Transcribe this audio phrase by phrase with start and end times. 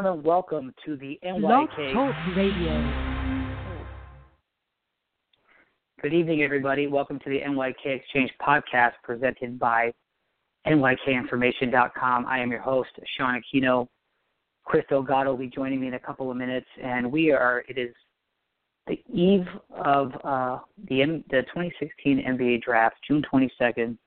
[0.00, 3.34] welcome to the NYK Talk Radio.
[6.00, 6.86] Good evening, everybody.
[6.86, 9.92] Welcome to the NYK Exchange podcast presented by
[10.68, 12.26] NYKInformation.com.
[12.26, 13.88] I am your host, Sean Aquino.
[14.64, 17.64] Chris Delgado will be joining me in a couple of minutes, and we are.
[17.68, 17.92] It is
[18.86, 19.48] the eve
[19.84, 20.58] of uh,
[20.88, 23.98] the M- the 2016 NBA Draft, June 22nd,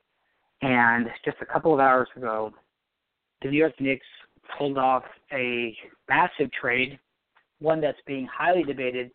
[0.61, 2.53] and just a couple of hours ago,
[3.41, 4.05] the New York Knicks
[4.57, 5.75] pulled off a
[6.09, 6.99] massive trade,
[7.59, 9.11] one that's being highly debated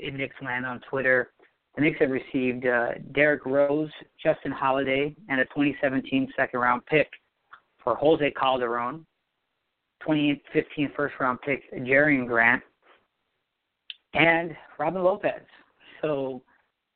[0.00, 1.32] in Knicks land on Twitter.
[1.74, 3.90] The Knicks have received uh, Derrick Rose,
[4.22, 7.08] Justin Holiday, and a 2017 second round pick
[7.82, 9.06] for Jose Calderon,
[10.00, 12.62] 2015 first round pick Jerian Grant,
[14.14, 15.42] and Robin Lopez.
[16.00, 16.42] So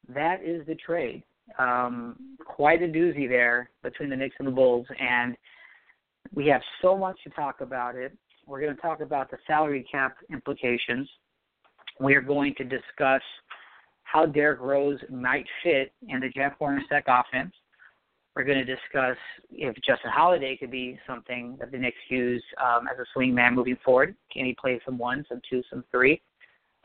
[0.09, 1.23] that is the trade.
[1.59, 5.37] Um, quite a doozy there between the Knicks and the Bulls, and
[6.35, 8.17] we have so much to talk about it.
[8.47, 11.09] We're going to talk about the salary cap implications.
[11.99, 13.23] We are going to discuss
[14.05, 17.53] how Derrick Rose might fit in the Jeff Hornacek offense.
[18.35, 19.17] We're going to discuss
[19.51, 23.55] if Justin Holiday could be something that the Knicks use um, as a swing man
[23.55, 24.15] moving forward.
[24.33, 26.23] Can he play some one, some two, some three?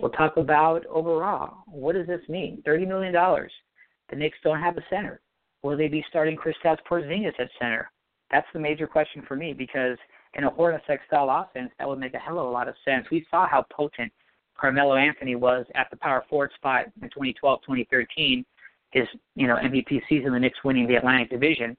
[0.01, 1.63] We'll talk about overall.
[1.67, 2.61] What does this mean?
[2.67, 3.13] $30 million.
[3.13, 5.21] The Knicks don't have a center.
[5.63, 7.89] Will they be starting Kristaps Porzingis at center?
[8.31, 9.97] That's the major question for me because
[10.33, 13.05] in a Hornacek style offense, that would make a hell of a lot of sense.
[13.11, 14.11] We saw how potent
[14.57, 18.45] Carmelo Anthony was at the power forward spot in 2012, 2013,
[18.91, 21.75] his you know MVP season, the Knicks winning the Atlantic Division.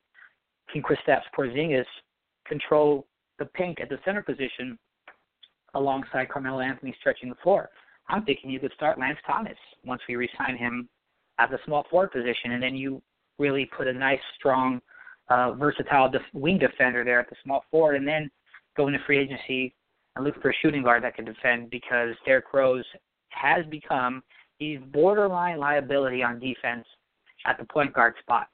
[0.72, 1.86] Can Kristaps Porzingis
[2.46, 3.06] control
[3.38, 4.78] the paint at the center position
[5.74, 7.70] alongside Carmelo Anthony stretching the floor?
[8.08, 10.88] I'm thinking you could start Lance Thomas once we resign him
[11.38, 13.02] at the small forward position, and then you
[13.38, 14.80] really put a nice, strong,
[15.28, 18.30] uh, versatile def- wing defender there at the small forward, and then
[18.76, 19.74] go into free agency
[20.14, 22.84] and look for a shooting guard that can defend because Derrick Rose
[23.30, 24.22] has become
[24.58, 26.86] he's borderline liability on defense
[27.46, 28.48] at the point guard spot.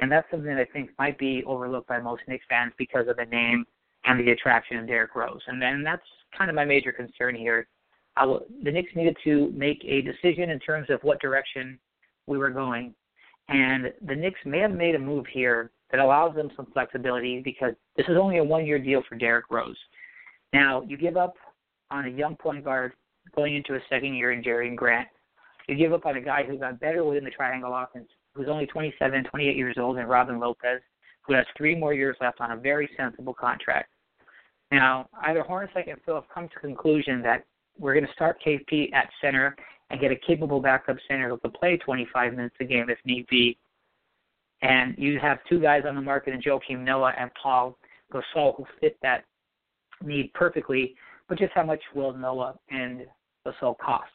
[0.00, 3.16] And that's something that I think might be overlooked by most Knicks fans because of
[3.16, 3.64] the name
[4.04, 5.40] and the attraction of Derrick Rose.
[5.46, 6.02] And then that's
[6.36, 7.68] kind of my major concern here.
[8.16, 11.78] I will, the Knicks needed to make a decision in terms of what direction
[12.26, 12.94] we were going.
[13.48, 17.74] And the Knicks may have made a move here that allows them some flexibility because
[17.96, 19.76] this is only a one year deal for Derrick Rose.
[20.52, 21.34] Now, you give up
[21.90, 22.92] on a young point guard
[23.34, 25.08] going into a second year in Jerian Grant.
[25.68, 28.66] You give up on a guy who got better within the triangle offense, who's only
[28.66, 30.80] 27, 28 years old, and Robin Lopez,
[31.22, 33.90] who has three more years left on a very sensible contract.
[34.70, 37.44] Now, either Hornacek and Phil have come to conclusion that
[37.78, 39.56] we're going to start KP at center
[39.90, 43.26] and get a capable backup center who can play 25 minutes a game if need
[43.28, 43.56] be.
[44.62, 47.76] And you have two guys on the market in Joakim Noah and Paul
[48.12, 49.24] Gasol who fit that
[50.02, 50.94] need perfectly,
[51.28, 53.02] but just how much will Noah and
[53.46, 54.10] Gasol cost?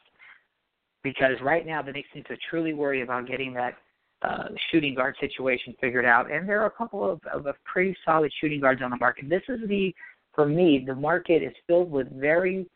[1.02, 3.74] Because right now the Knicks need to truly worry about getting that
[4.22, 7.96] uh, shooting guard situation figured out, and there are a couple of, of, of pretty
[8.04, 9.28] solid shooting guards on the market.
[9.28, 9.94] This is the,
[10.34, 12.66] for me, the market is filled with very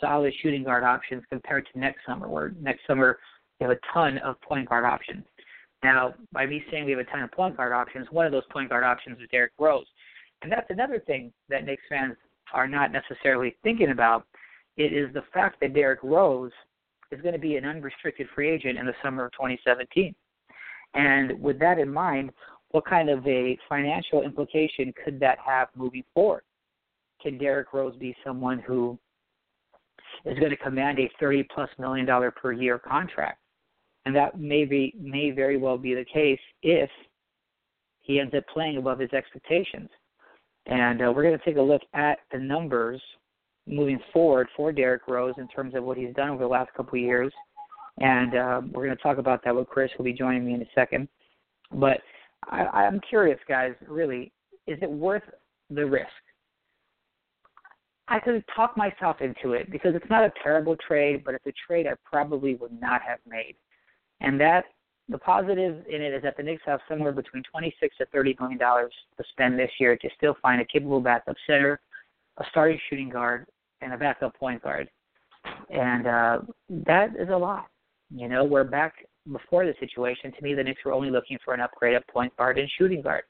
[0.00, 3.18] solid shooting guard options compared to next summer, where next summer
[3.58, 5.24] you have a ton of point guard options.
[5.82, 8.44] Now, by me saying we have a ton of point guard options, one of those
[8.50, 9.86] point guard options is Derrick Rose.
[10.42, 12.16] And that's another thing that Knicks fans
[12.52, 14.26] are not necessarily thinking about.
[14.76, 16.52] It is the fact that Derrick Rose
[17.10, 20.14] is going to be an unrestricted free agent in the summer of 2017.
[20.94, 22.30] And with that in mind,
[22.70, 26.42] what kind of a financial implication could that have moving forward?
[27.20, 28.98] Can Derrick Rose be someone who
[30.24, 33.38] is going to command a 30 plus million dollar per year contract?
[34.04, 36.90] And that may be may very well be the case if
[38.00, 39.88] he ends up playing above his expectations.
[40.66, 43.00] And uh, we're going to take a look at the numbers
[43.66, 46.98] moving forward for Derrick Rose in terms of what he's done over the last couple
[46.98, 47.32] of years.
[47.98, 50.62] And uh, we're going to talk about that with Chris, who'll be joining me in
[50.62, 51.08] a second.
[51.72, 51.98] But
[52.50, 54.32] I, I'm curious, guys, really,
[54.66, 55.22] is it worth
[55.70, 56.08] the risk?
[58.08, 61.52] I could talk myself into it because it's not a terrible trade, but it's a
[61.66, 63.54] trade I probably would not have made.
[64.22, 64.64] And that
[65.08, 68.58] the positive in it is that the Knicks have somewhere between 26 to 30 million
[68.58, 71.80] dollars to spend this year to still find a capable backup center,
[72.38, 73.46] a starting shooting guard,
[73.82, 74.88] and a backup point guard,
[75.70, 76.38] and uh,
[76.86, 77.66] that is a lot.
[78.14, 78.94] You know, we're back
[79.30, 80.32] before the situation.
[80.32, 83.02] To me, the Knicks were only looking for an upgrade at point guard and shooting
[83.02, 83.24] guard,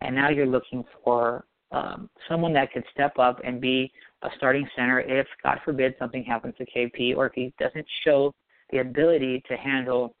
[0.00, 4.66] and now you're looking for um, someone that can step up and be a starting
[4.74, 8.34] center if, God forbid, something happens to KP or if he doesn't show
[8.70, 10.14] the ability to handle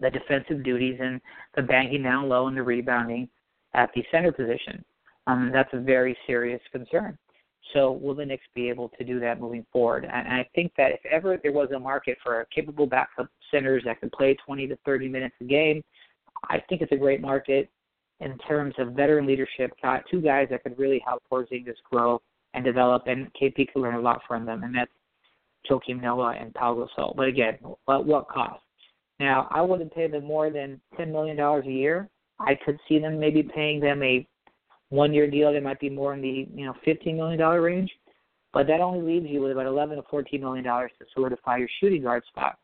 [0.00, 1.20] the defensive duties and
[1.54, 3.28] the banging down low and the rebounding
[3.74, 4.84] at the center position.
[5.26, 7.18] Um, that's a very serious concern.
[7.74, 10.04] So will the Knicks be able to do that moving forward?
[10.04, 14.00] And I think that if ever there was a market for capable backup centers that
[14.00, 15.82] can play 20 to 30 minutes a game,
[16.44, 17.68] I think it's a great market
[18.20, 19.72] in terms of veteran leadership.
[19.82, 22.20] Got two guys that could really help Porzingis grow
[22.54, 24.90] and develop, and KP could learn a lot from them, and that's
[25.68, 27.14] Joakim Noah and Pau Gasol.
[27.16, 27.58] But again,
[27.88, 28.60] at what cost?
[29.18, 32.08] Now, I wouldn't pay them more than $10 million a year.
[32.38, 34.26] I could see them maybe paying them a
[34.90, 37.90] one year deal that might be more in the you know $15 million range,
[38.52, 42.02] but that only leaves you with about 11 to $14 million to solidify your shooting
[42.02, 42.58] guard spot.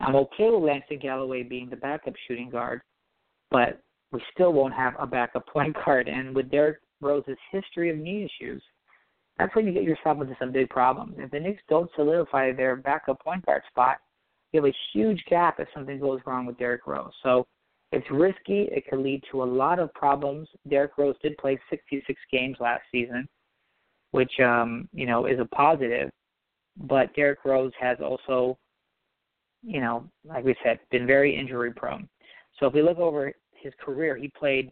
[0.00, 2.82] I'm okay with Langston Galloway being the backup shooting guard,
[3.50, 3.80] but
[4.12, 6.08] we still won't have a backup point guard.
[6.08, 8.62] And with Derrick Rose's history of knee issues,
[9.38, 11.14] that's when you get yourself into some big problems.
[11.18, 13.98] If the Knicks don't solidify their backup point guard spot,
[14.54, 17.12] you have a huge gap if something goes wrong with Derrick Rose.
[17.24, 17.44] So
[17.90, 18.68] it's risky.
[18.70, 20.48] It could lead to a lot of problems.
[20.68, 23.28] Derrick Rose did play 66 games last season,
[24.12, 26.08] which um, you know is a positive.
[26.76, 28.56] But Derrick Rose has also,
[29.64, 32.08] you know, like we said, been very injury prone.
[32.60, 34.70] So if we look over his career, he played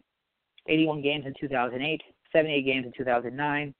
[0.67, 2.01] 81 games in 2008,
[2.31, 3.73] 78 games in 2009,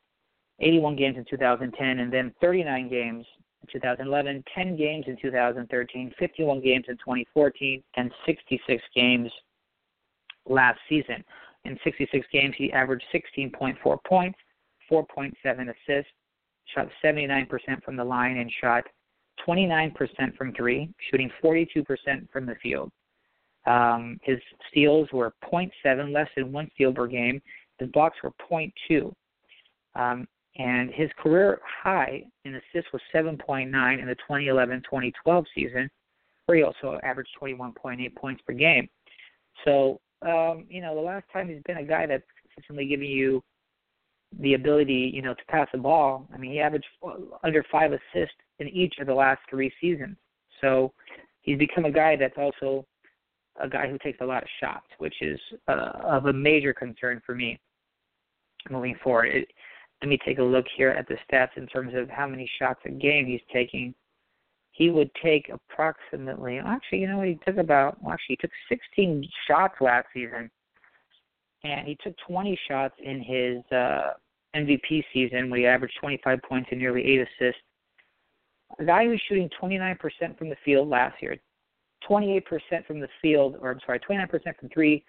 [0.59, 3.25] 81 games in 2010, and then 39 games
[3.71, 9.31] 2011, 10 games in 2013, 51 games in 2014, and 66 games
[10.47, 11.23] last season.
[11.65, 14.37] In 66 games, he averaged 16.4 points,
[14.91, 16.11] 4.7 assists,
[16.73, 17.47] shot 79%
[17.83, 18.83] from the line, and shot
[19.47, 19.93] 29%
[20.35, 21.85] from three, shooting 42%
[22.31, 22.91] from the field.
[23.65, 24.39] Um, his
[24.69, 27.41] steals were 0.7, less than one steal per game.
[27.79, 29.13] His blocks were 0.2.
[29.95, 30.27] Um,
[30.57, 35.89] and his career high in assists was 7.9 in the 2011-2012 season,
[36.45, 38.87] where he also averaged 21.8 points per game.
[39.65, 43.43] So, um, you know, the last time he's been a guy that's consistently giving you
[44.39, 46.27] the ability, you know, to pass the ball.
[46.33, 46.85] I mean, he averaged
[47.43, 50.17] under five assists in each of the last three seasons.
[50.61, 50.93] So
[51.41, 52.85] he's become a guy that's also
[53.61, 57.21] a guy who takes a lot of shots, which is uh, of a major concern
[57.25, 57.59] for me
[58.69, 59.27] moving forward.
[59.27, 59.47] It,
[60.03, 62.81] let me take a look here at the stats in terms of how many shots
[62.85, 63.95] a game he's taking.
[64.73, 68.51] He would take approximately, actually, you know, what he took about, well, actually, he took
[68.67, 70.51] 16 shots last season,
[71.63, 74.11] and he took 20 shots in his uh,
[74.53, 77.61] MVP season when he averaged 25 points and nearly eight assists.
[78.79, 79.97] A guy who's shooting 29%
[80.37, 81.37] from the field last year,
[82.09, 82.43] 28%
[82.85, 84.29] from the field, or I'm sorry, 29%
[84.59, 85.05] from three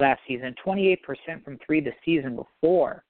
[0.00, 0.98] last season, 28%
[1.44, 3.04] from three the season before.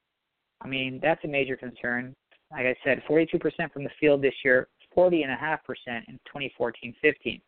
[0.62, 2.14] I mean, that's a major concern.
[2.50, 3.40] Like I said, 42%
[3.72, 5.58] from the field this year, 40.5%
[6.08, 7.40] in 2014-15.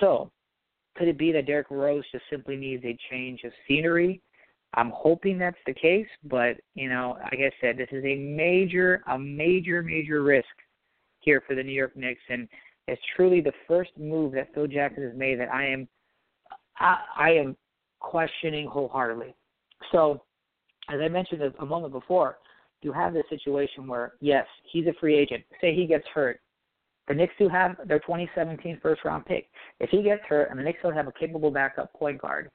[0.00, 0.30] So,
[0.96, 4.20] could it be that Derrick Rose just simply needs a change of scenery?
[4.76, 9.02] I'm hoping that's the case, but you know, like I said, this is a major,
[9.08, 10.46] a major, major risk
[11.20, 12.48] here for the New York Knicks, and
[12.88, 15.88] it's truly the first move that Phil Jackson has made that I am,
[16.78, 17.56] I, I am
[18.00, 19.34] questioning wholeheartedly.
[19.92, 20.22] So,
[20.90, 22.38] as I mentioned a moment before,
[22.82, 25.42] you have this situation where, yes, he's a free agent.
[25.60, 26.40] Say he gets hurt.
[27.08, 29.48] The Knicks do have their 2017 first round pick.
[29.80, 32.50] If he gets hurt and the Knicks don't have a capable backup point guard,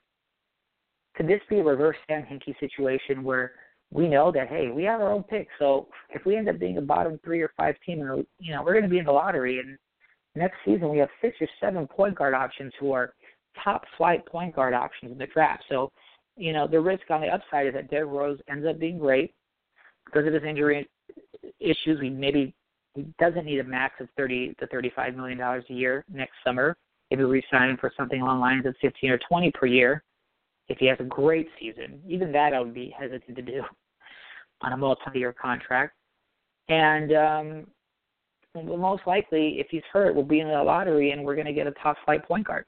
[1.15, 3.53] could this be a reverse Sam Hinkie situation where
[3.91, 6.77] we know that hey, we have our own pick, so if we end up being
[6.77, 9.11] a bottom three or five team, and you know we're going to be in the
[9.11, 9.77] lottery, and
[10.35, 13.13] next season we have six or seven point guard options who are
[13.63, 15.63] top flight point guard options in the draft.
[15.69, 15.91] So
[16.39, 19.33] you know, the risk on the upside is that Derrick Rose ends up being great
[20.05, 20.89] because of his injury
[21.59, 21.99] issues.
[22.01, 22.53] He maybe
[22.95, 26.77] he doesn't need a max of thirty to thirty-five million dollars a year next summer.
[27.11, 30.03] Maybe re-sign him for something along the lines of fifteen or twenty per year.
[30.69, 33.61] If he has a great season, even that I would be hesitant to do
[34.61, 35.93] on a multi-year contract.
[36.69, 37.67] And um,
[38.55, 41.65] most likely, if he's hurt, we'll be in the lottery and we're going to get
[41.65, 42.65] a top flight point guard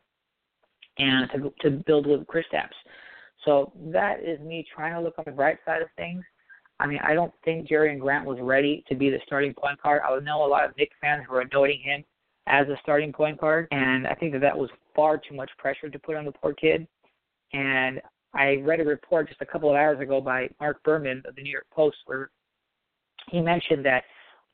[0.98, 2.70] and to, to build with Kristaps.
[3.46, 6.24] So that is me trying to look on the bright side of things.
[6.80, 10.02] I mean, I don't think Jerian Grant was ready to be the starting point guard.
[10.08, 12.04] I know a lot of Knicks fans were anointing him
[12.48, 15.90] as a starting point guard, and I think that that was far too much pressure
[15.90, 16.88] to put on the poor kid.
[17.54, 18.02] And
[18.34, 21.44] I read a report just a couple of hours ago by Marc Berman of the
[21.44, 22.32] New York Post where
[23.30, 24.04] he mentioned that,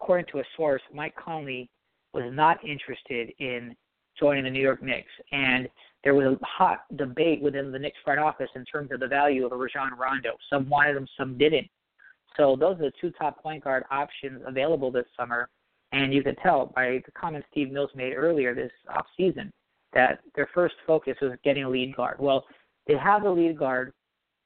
[0.01, 1.69] according to a source, Mike Conley
[2.13, 3.75] was not interested in
[4.19, 5.11] joining the New York Knicks.
[5.31, 5.69] And
[6.07, 9.45] there was a hot debate within the Knicks front office in terms of the value
[9.45, 10.37] of a Rajon Rondo.
[10.49, 11.67] Some wanted him, some didn't.
[12.37, 15.49] So those are the two top point guard options available this summer.
[15.91, 19.51] And you could tell by the comments Steve Mills made earlier this offseason
[19.91, 22.15] that their first focus was getting a lead guard.
[22.19, 22.45] Well,
[22.87, 23.91] they have the lead guard.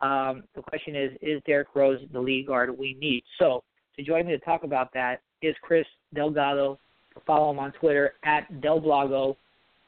[0.02, 3.24] Um, the question is, is Derrick Rose the lead guard we need?
[3.38, 3.64] So
[3.98, 6.80] to join me to talk about that is Chris Delgado.
[7.28, 9.36] Follow him on Twitter at Delblogo.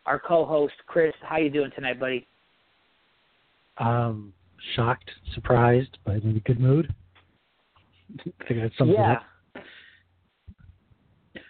[0.05, 2.27] Our co-host Chris, how you doing tonight, buddy?
[3.77, 4.33] Um,
[4.75, 6.93] shocked, surprised, but in a good mood.
[8.19, 8.95] I think that's something.
[8.95, 9.13] Yeah.
[9.13, 9.24] Up.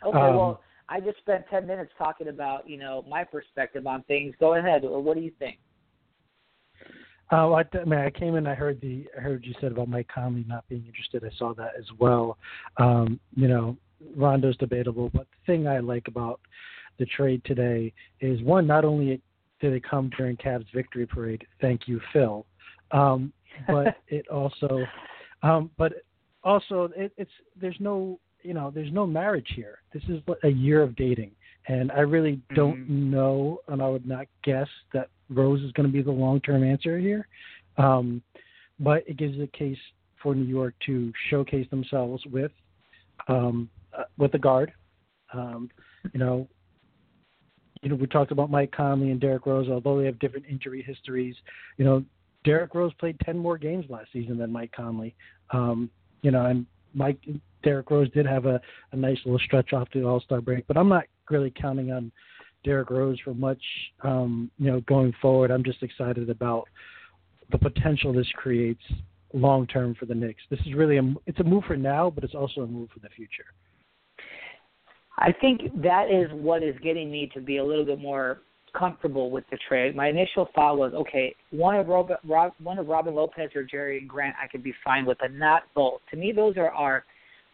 [0.05, 4.03] Okay, Um, well, I just spent ten minutes talking about you know my perspective on
[4.03, 4.36] things.
[4.39, 4.81] Go ahead.
[4.83, 5.57] What do you think?
[7.31, 8.45] Oh, I, I mean, I came in.
[8.45, 9.05] I heard the.
[9.17, 11.24] I heard you said about Mike Conley not being interested.
[11.24, 12.38] I saw that as well.
[12.77, 13.77] Um, you know,
[14.15, 16.39] Rondo's debatable, but the thing I like about
[17.00, 18.67] the trade today is one.
[18.67, 19.21] Not only
[19.59, 22.45] did it come during Cavs victory parade, thank you, Phil,
[22.91, 23.31] um,
[23.67, 24.85] but it also,
[25.41, 25.93] um, but
[26.43, 29.79] also it, it's there's no you know there's no marriage here.
[29.93, 31.31] This is a year of dating,
[31.67, 33.12] and I really don't Mhm.
[33.12, 37.00] know, and I would not guess that Rose is going to be the long-term answer
[37.00, 37.27] here.
[37.77, 38.21] Um,
[38.79, 39.79] but it gives a case
[40.21, 42.51] for New York to showcase themselves with
[43.27, 44.73] um, uh, with the guard.
[45.33, 45.69] Um,
[46.12, 46.47] you know,
[47.83, 50.81] you know, we talked about Mike Conley and Derrick Rose, although they have different injury
[50.81, 51.35] histories.
[51.77, 52.03] You know,
[52.45, 55.15] Derrick Rose played ten more games last season than Mike Conley.
[55.51, 55.89] Um,
[56.21, 57.19] you know, and Mike
[57.61, 58.59] Derrick Rose did have a,
[58.93, 62.11] a nice little stretch off the All Star break, but I'm not really counting on
[62.63, 63.61] Derrick Rose for much.
[64.01, 66.67] Um, you know, going forward, I'm just excited about
[67.51, 68.83] the potential this creates
[69.33, 70.41] long term for the Knicks.
[70.49, 72.99] This is really a it's a move for now, but it's also a move for
[72.99, 73.45] the future.
[75.17, 78.39] I think that is what is getting me to be a little bit more
[78.77, 79.96] comfortable with the trade.
[79.96, 84.08] My initial thought was, okay, one of Robin, Rob, one of Robin Lopez or Jerian
[84.08, 86.01] Grant, I could be fine with, but not both.
[86.12, 87.03] To me, those are our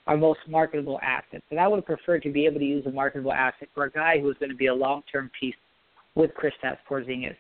[0.07, 3.33] our most marketable assets, and I would prefer to be able to use a marketable
[3.33, 5.53] asset for a guy who is going to be a long term piece
[6.15, 7.35] with Kristaps Porzingis.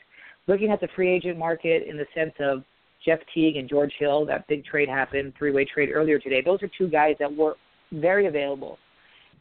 [0.45, 2.63] Looking at the free agent market in the sense of
[3.03, 6.43] Jeff Teague and George Hill, that big trade happened, three way trade earlier today.
[6.45, 7.55] Those are two guys that were
[7.91, 8.77] very available,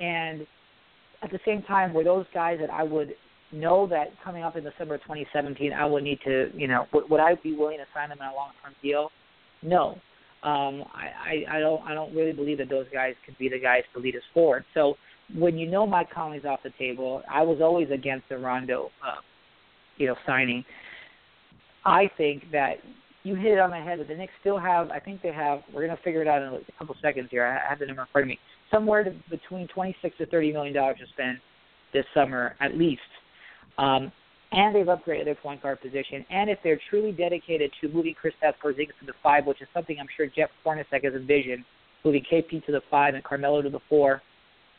[0.01, 0.47] and
[1.23, 3.15] at the same time, were those guys that I would
[3.53, 7.21] know that coming up in of 2017, I would need to, you know, would, would
[7.21, 9.11] I be willing to sign them in a long-term deal?
[9.63, 9.99] No,
[10.43, 13.59] um, I, I, I don't, I don't really believe that those guys could be the
[13.59, 14.65] guys to lead us forward.
[14.75, 14.95] So
[15.35, 19.21] when you know Mike Conley's off the table, I was always against the Rondo, uh,
[19.97, 20.65] you know, signing.
[21.85, 22.75] I think that
[23.25, 23.99] you hit it on the head.
[23.99, 25.61] That the Knicks still have, I think they have.
[25.73, 27.45] We're to figure it out in a couple seconds here.
[27.45, 28.39] I have the number in front of me.
[28.71, 31.39] Somewhere to, between 26 to 30 million dollars to spend
[31.93, 33.01] this summer at least.
[33.79, 34.13] Um,
[34.53, 36.25] and they've upgraded their point guard position.
[36.31, 39.97] And if they're truly dedicated to moving Kristaps Porzingis to the five, which is something
[40.01, 41.65] I'm sure Jeff Hornacek has envisioned,
[42.05, 44.23] moving KP to the five and Carmelo to the four,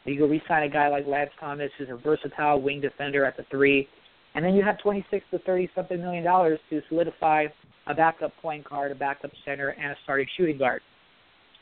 [0.05, 3.45] you go re-sign a guy like Lance Thomas, who's a versatile wing defender at the
[3.51, 3.87] three,
[4.33, 7.45] and then you have 26 to 30 something million dollars to solidify
[7.87, 10.81] a backup point guard, a backup center, and a starting shooting guard.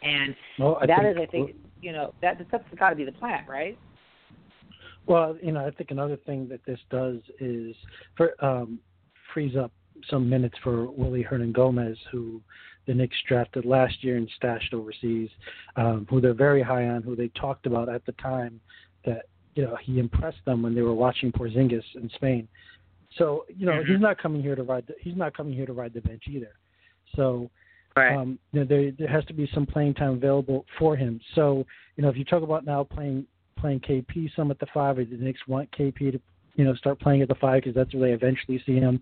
[0.04, 3.12] And well, that think, is, I think, you know, that that's got to be the
[3.12, 3.77] plan, right?
[5.06, 7.75] Well, you know, I think another thing that this does is
[8.16, 8.80] for, um,
[9.34, 9.72] frees up
[10.10, 12.42] some minutes for Willy Hernangomez, who
[12.86, 15.30] the Knicks drafted last year and stashed overseas,
[15.75, 18.60] um, who they're very high on, who they talked about at the time
[19.06, 19.25] that
[19.56, 22.48] you know he impressed them when they were watching Porzingis in Spain.
[23.18, 23.92] So you know Mm-hmm.
[23.92, 24.86] he's not coming here to ride.
[24.88, 26.51] The, he's not coming here to ride the bench either.
[27.16, 27.50] So
[27.98, 28.16] Right.
[28.16, 31.20] um, you know, there there has to be some playing time available for him.
[31.36, 33.25] So you know if you talk about now playing
[33.58, 36.20] playing KP some at the five, or the Knicks want KP to
[36.56, 39.01] you know start playing at the five because that's where they eventually see him,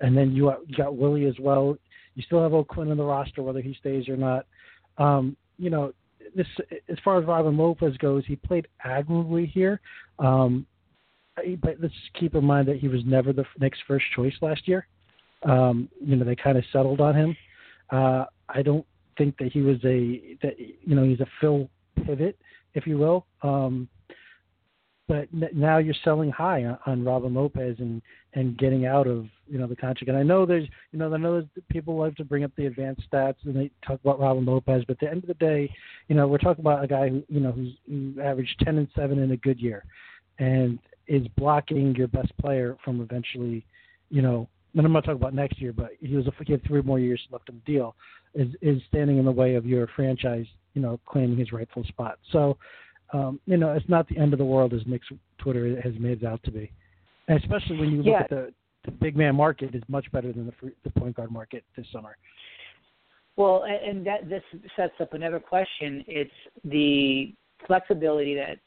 [0.00, 1.76] and then you, you got Willy as well.
[2.14, 4.46] You still have O'Quinn on the roster whether he stays or not.
[4.98, 5.92] Um, you know
[6.34, 6.46] this
[6.88, 9.80] as far as Robin Lopez goes, he played admirably here.
[10.18, 10.66] Um,
[11.60, 14.86] but let's keep in mind that he was never the Knicks' first choice last year.
[15.42, 17.36] Um, you know, they kind of settled on him.
[17.90, 18.86] Uh, I don't
[19.18, 21.68] think that he was a that you know he's a Phil
[22.04, 22.38] pivot,
[22.74, 23.26] if you will.
[23.42, 23.88] Um,
[25.08, 28.02] but n- now you're selling high on, on Robin Lopez and
[28.34, 30.08] and getting out of you know the contract.
[30.08, 32.66] And I know there's you know I know there's people like to bring up the
[32.66, 35.70] advanced stats and they talk about Robin Lopez, but at the end of the day,
[36.08, 38.88] you know we're talking about a guy who you know who's who averaged 10 and
[38.96, 39.84] 7 in a good year,
[40.38, 43.64] and is blocking your best player from eventually,
[44.10, 44.48] you know.
[44.76, 46.98] And I'm not talking about next year, but he was a, he had three more
[46.98, 47.96] years left in the deal.
[48.34, 52.18] Is is standing in the way of your franchise, you know, claiming his rightful spot.
[52.32, 52.58] So,
[53.14, 55.06] um, you know, it's not the end of the world as Knicks
[55.38, 56.70] Twitter has made it out to be,
[57.28, 58.20] and especially when you look Yeah.
[58.20, 58.52] at the
[58.84, 62.18] the big man market is much better than the the point guard market this summer.
[63.36, 64.42] Well, and that this
[64.76, 66.04] sets up another question.
[66.06, 66.30] It's
[66.64, 67.34] the
[67.66, 68.58] flexibility that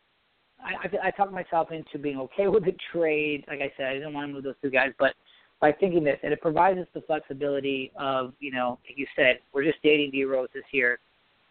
[0.63, 3.45] I, I, I talked myself into being okay with the trade.
[3.47, 5.13] Like I said, I didn't want to move those two guys, but
[5.61, 9.39] by thinking this, and it provides us the flexibility of, you know, like you said,
[9.53, 10.99] we're just dating D Rose this year,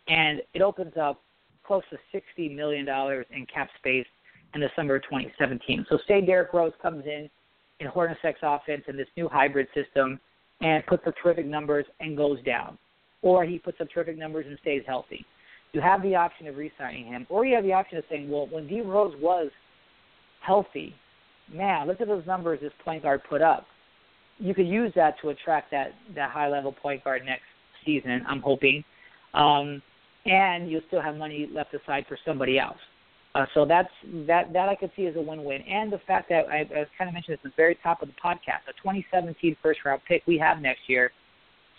[0.09, 1.21] and it opens up
[1.65, 4.07] close to sixty million dollars in cap space
[4.55, 5.87] in the summer of 2017.
[5.91, 7.29] So say Derrick Rose comes in
[7.81, 10.19] in Hornacek's offense in this new hybrid system
[10.61, 12.79] and puts up terrific numbers and goes down,
[13.23, 15.25] or he puts up terrific numbers and stays healthy.
[15.73, 18.49] You have the option of re-signing him, or you have the option of saying, well,
[18.50, 19.50] when D Rose was
[20.41, 20.95] healthy,
[21.53, 23.67] man, look at those numbers this point guard put up.
[24.38, 27.42] You could use that to attract that that high level point guard next
[27.85, 28.25] season.
[28.28, 28.85] I'm hoping,
[29.35, 29.83] um,
[30.26, 32.78] and you'll still have money left aside for somebody else.
[33.35, 33.90] Uh, so that's
[34.26, 37.09] that that I could see as a win-win, and the fact that I, I kind
[37.09, 40.38] of mentioned this at the very top of the podcast, a 2017 first-round pick we
[40.38, 41.12] have next year.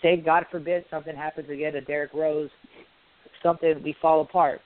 [0.00, 2.50] Say God forbid something happens again to Derrick Rose,
[3.42, 4.60] something we fall apart.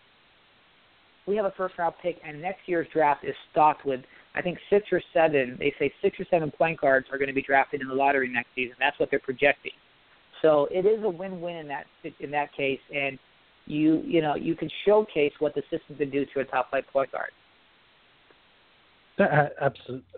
[1.26, 4.00] We have a first-round pick, and next year's draft is stocked with
[4.34, 5.56] I think six or seven.
[5.58, 8.28] They say six or seven point guards are going to be drafted in the lottery
[8.28, 8.76] next season.
[8.80, 9.72] That's what they're projecting.
[10.42, 11.86] So it is a win-win in that
[12.20, 13.18] in that case, and
[13.66, 16.84] you you know you can showcase what the system can do to a top flight
[16.92, 17.30] point guard.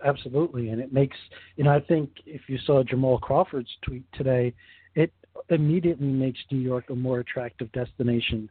[0.03, 1.15] Absolutely, and it makes
[1.55, 4.53] you know I think if you saw Jamal Crawford's tweet today,
[4.95, 5.13] it
[5.49, 8.49] immediately makes New York a more attractive destination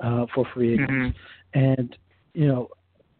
[0.00, 1.58] uh, for free agents, mm-hmm.
[1.58, 1.96] and
[2.32, 2.70] you know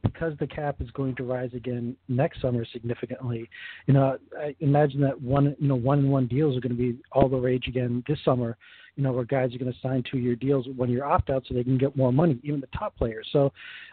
[0.05, 3.51] because the cap is going to rise again next summer significantly,
[3.87, 6.79] you know, I imagine that one, you know, one and one deals are going to
[6.79, 8.57] be all the rage again this summer.
[8.97, 11.65] You know, where guys are going to sign two-year deals when you're opt-out, so they
[11.65, 13.29] can get more money, even the top players.
[13.33, 13.53] So,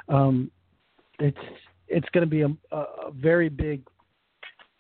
[0.09, 0.51] um,
[1.19, 1.37] it's
[1.87, 3.81] it's going to be a, a very big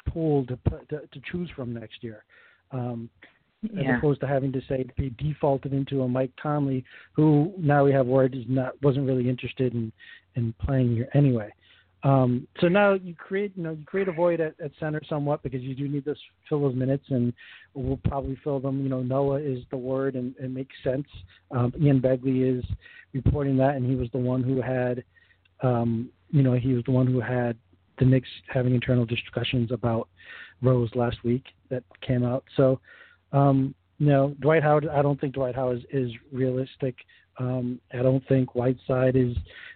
[0.07, 0.59] pool to,
[0.89, 2.23] to to choose from next year.
[2.69, 3.09] Um,
[3.61, 3.93] yeah.
[3.93, 7.91] as opposed to having to say be defaulted into a Mike Conley, who now we
[7.91, 9.91] have word is not wasn't really interested in
[10.35, 11.51] in playing here anyway.
[12.03, 15.43] Um, so now you create you know you create a void at, at center somewhat
[15.43, 16.15] because you do need to
[16.49, 17.31] fill those minutes and
[17.73, 18.81] we'll probably fill them.
[18.81, 21.07] You know Noah is the word and it makes sense.
[21.51, 22.65] Um, Ian Begley is
[23.13, 25.03] reporting that and he was the one who had
[25.61, 27.55] um, you know he was the one who had
[27.99, 30.07] the Knicks having internal discussions about
[30.63, 32.43] Rose last week that came out.
[32.57, 32.79] So
[33.31, 34.87] um, no, Dwight Howard.
[34.87, 36.95] I don't think Dwight Howard is, is realistic.
[37.37, 39.35] Um, I don't think Whiteside is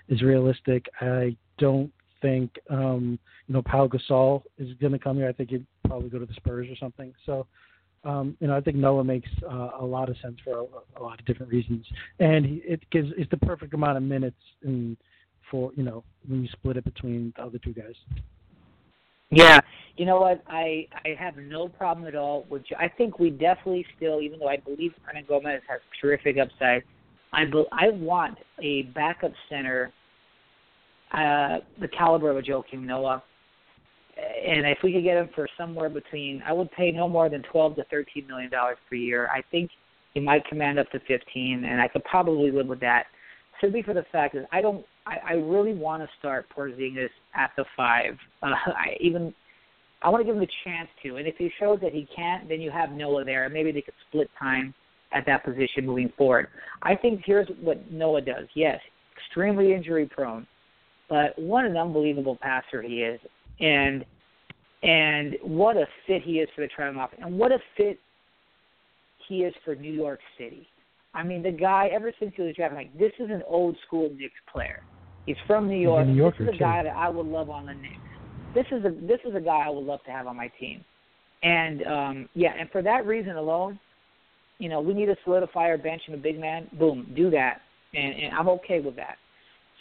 [0.10, 0.86] is realistic.
[1.00, 1.92] I don't
[2.22, 5.30] think um, you know Paul Gasol is going to come here.
[5.30, 7.14] I think he'd probably go to the Spurs or something.
[7.26, 7.46] So
[8.04, 11.02] um, you know I think Noah makes uh, a lot of sense for a, a
[11.02, 11.86] lot of different reasons,
[12.20, 14.98] and he, it gives it's the perfect amount of minutes and
[15.52, 17.96] for you know when you split it between the other two guys.
[19.32, 19.60] Yeah,
[19.98, 20.44] you know what?
[20.48, 22.64] I I have no problem at all with.
[22.78, 26.84] I think we definitely still, even though I believe Hernangomez has terrific upside,
[27.34, 29.92] I be, I want a backup center,
[31.12, 33.24] uh, the caliber of a Joakim Noah,
[34.18, 37.44] and if we could get him for somewhere between, I would pay no more than
[37.44, 39.28] twelve to thirteen million dollars per year.
[39.28, 39.72] I think
[40.14, 43.06] he might command up to fifteen, and I could probably live with that.
[43.60, 47.52] Simply for the fact that I don't I, I really want to start Porzingis at
[47.58, 48.18] the five.
[48.42, 49.34] Uh, I even
[50.02, 52.48] I want to give him the chance to, and if he shows that he can't,
[52.48, 54.74] then you have Noah there, and maybe they could split time
[55.12, 56.48] at that position moving forward.
[56.84, 58.48] I think here's what Noah does.
[58.54, 58.80] Yes,
[59.18, 60.46] extremely injury prone,
[61.10, 63.20] but what an unbelievable passer he is,
[63.60, 64.06] and
[64.84, 68.00] and what a fit he is for the triangle offense, and what a fit
[69.28, 70.68] he is for New York City.
[71.14, 74.10] I mean, the guy ever since he was drafted, like this is an old school
[74.16, 74.84] Knicks player.
[75.26, 76.08] He's from New York.
[76.08, 77.96] New Yorker, this is a guy that I would love on the Knicks.
[78.54, 80.84] This is a this is a guy I would love to have on my team.
[81.44, 83.80] And um yeah, and for that reason alone,
[84.60, 86.68] you know, we need to solidify our bench and a big man.
[86.80, 87.62] Boom, do that,
[87.94, 89.18] and, and I'm okay with that.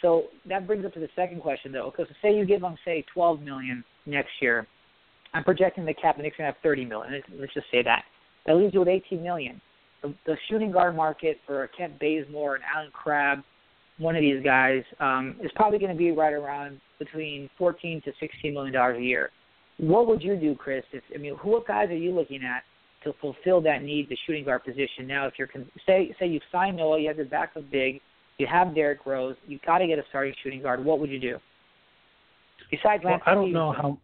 [0.01, 3.05] So that brings up to the second question though, because say you give them say
[3.13, 4.67] 12 million next year,
[5.33, 7.21] I'm projecting the cap the Knicks gonna have 30 million.
[7.39, 8.03] Let's, just say that.
[8.45, 9.61] That leaves you with 18 million.
[10.01, 13.39] The, the shooting guard market for Kent Bazemore and Allen Crabbe
[13.97, 18.11] one of these guys um, is probably going to be right around between 14 to
[18.19, 19.31] 16 million dollars a year.
[19.77, 20.83] What would you do, Chris?
[20.91, 22.63] If I mean, who what guys are you looking at
[23.03, 25.07] to fulfill that need, the shooting guard position?
[25.07, 25.49] Now, if you're
[25.85, 28.01] say say you've signed Noah, you have your backup big,
[28.37, 30.83] you have Derrick Rose, you've got to get a starting shooting guard.
[30.83, 31.37] What would you do?
[32.71, 33.97] Besides well, Lance I don't know how.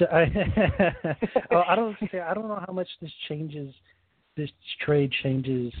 [0.10, 0.22] I,
[1.68, 3.74] I don't I don't know how much this changes.
[4.36, 4.50] This
[4.84, 5.72] trade changes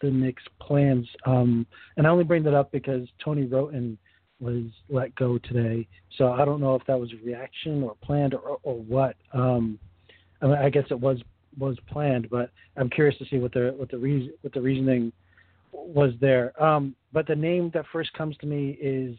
[0.00, 1.06] the Knicks' plans.
[1.26, 3.98] Um, and I only bring that up because Tony Wroten
[4.40, 5.86] was let go today.
[6.16, 9.16] So I don't know if that was a reaction or planned or, or what.
[9.32, 9.78] Um,
[10.40, 11.18] I, mean, I guess it was
[11.58, 15.12] was planned, but I'm curious to see what the what the reason what the reasoning
[15.72, 16.60] was there.
[16.62, 19.16] Um, but the name that first comes to me is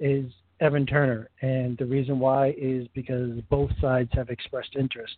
[0.00, 5.16] is Evan Turner, and the reason why is because both sides have expressed interest.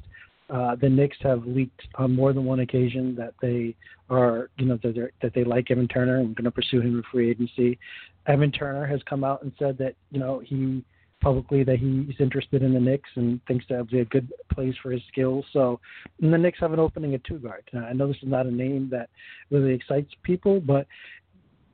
[0.52, 3.76] Uh, the Knicks have leaked on more than one occasion that they
[4.08, 7.02] are, you know, that, that they like Evan Turner and going to pursue him in
[7.10, 7.78] free agency.
[8.26, 10.84] Evan Turner has come out and said that, you know, he
[11.20, 14.74] publicly that he's interested in the Knicks and thinks that would be a good place
[14.82, 15.44] for his skills.
[15.52, 15.78] So,
[16.20, 17.62] and the Knicks have an opening at two guard.
[17.72, 19.10] Now, I know this is not a name that
[19.50, 20.86] really excites people, but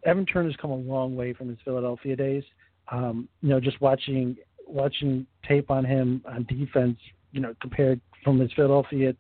[0.05, 2.45] Evan Turner's come a long way from his Philadelphia days.
[2.91, 4.37] Um, you know, just watching
[4.67, 6.99] watching tape on him on defense,
[7.33, 9.15] you know, compared from his Philadelphia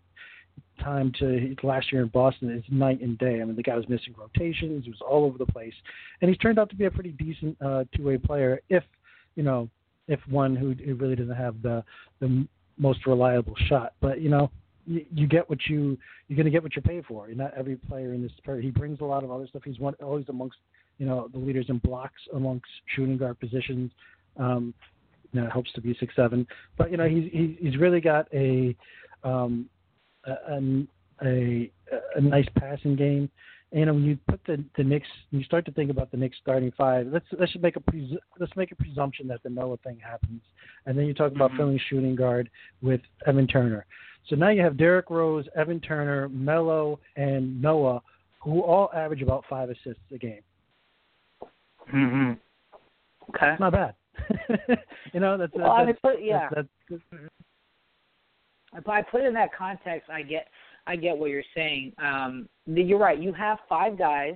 [0.83, 3.41] time to last year in Boston is night and day.
[3.41, 5.75] I mean, the guy was missing rotations; he was all over the place,
[6.21, 8.61] and he's turned out to be a pretty decent uh, two-way player.
[8.69, 8.85] If
[9.35, 9.69] you know,
[10.09, 11.85] if one who, really doesn't have the
[12.21, 12.47] the
[12.79, 14.51] most reliable shot, but you know,
[14.87, 17.29] you, you get what you you're going to get what you pay for.
[17.29, 18.33] You're not every player in this.
[18.45, 18.61] Player.
[18.61, 19.63] He brings a lot of other stuff.
[19.65, 20.59] He's one always amongst
[20.99, 23.91] you know the leaders in blocks amongst shooting guard positions.
[24.37, 24.75] Um,
[25.33, 26.47] you know, helps to be six seven,
[26.79, 28.77] but you know he's he's, he's really got a
[29.25, 29.69] um,
[30.27, 30.87] a,
[31.25, 31.71] a
[32.17, 33.31] a nice passing game.
[33.73, 36.17] And, you know, when you put the the Knicks, you start to think about the
[36.17, 37.09] Knicks starting five.
[37.09, 40.43] Let's let's make a pres- let's make a presumption that the Noah thing happens,
[40.87, 41.57] and then you talk about Mhm.
[41.57, 42.49] filling shooting guard
[42.81, 43.85] with Evan Turner.
[44.29, 48.03] So now you have Derrick Rose, Evan Turner, Melo, and Noah,
[48.41, 50.43] who all average about five assists a game.
[51.89, 52.33] hmm
[53.29, 53.53] Okay.
[53.53, 53.95] It's not bad.
[55.13, 56.49] you know, that's, that's, Well, I mean, put, yeah.
[56.55, 57.03] that's, that's
[58.77, 60.49] If I put it in that context, I get
[60.89, 61.93] I get what you're saying.
[61.99, 63.19] Um, you're right.
[63.19, 64.35] You have five guys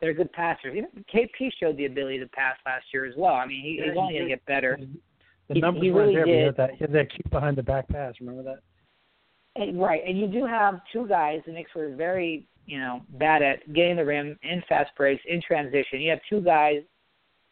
[0.00, 0.76] that are good passers.
[0.76, 3.34] Even KP showed the ability to pass last year as well.
[3.34, 4.78] I mean, he, Yeah, he's he only going to get better.
[5.48, 6.24] the He- numbers he weren't really there.
[6.26, 6.46] But he did.
[6.46, 8.14] had that he had that cute behind the back pass.
[8.20, 8.60] Remember that?
[9.56, 11.40] And, right, and you do have two guys.
[11.46, 15.42] The Knicks were very, you know, bad at getting the rim in fast breaks, in
[15.42, 16.00] transition.
[16.00, 16.82] You have two guys.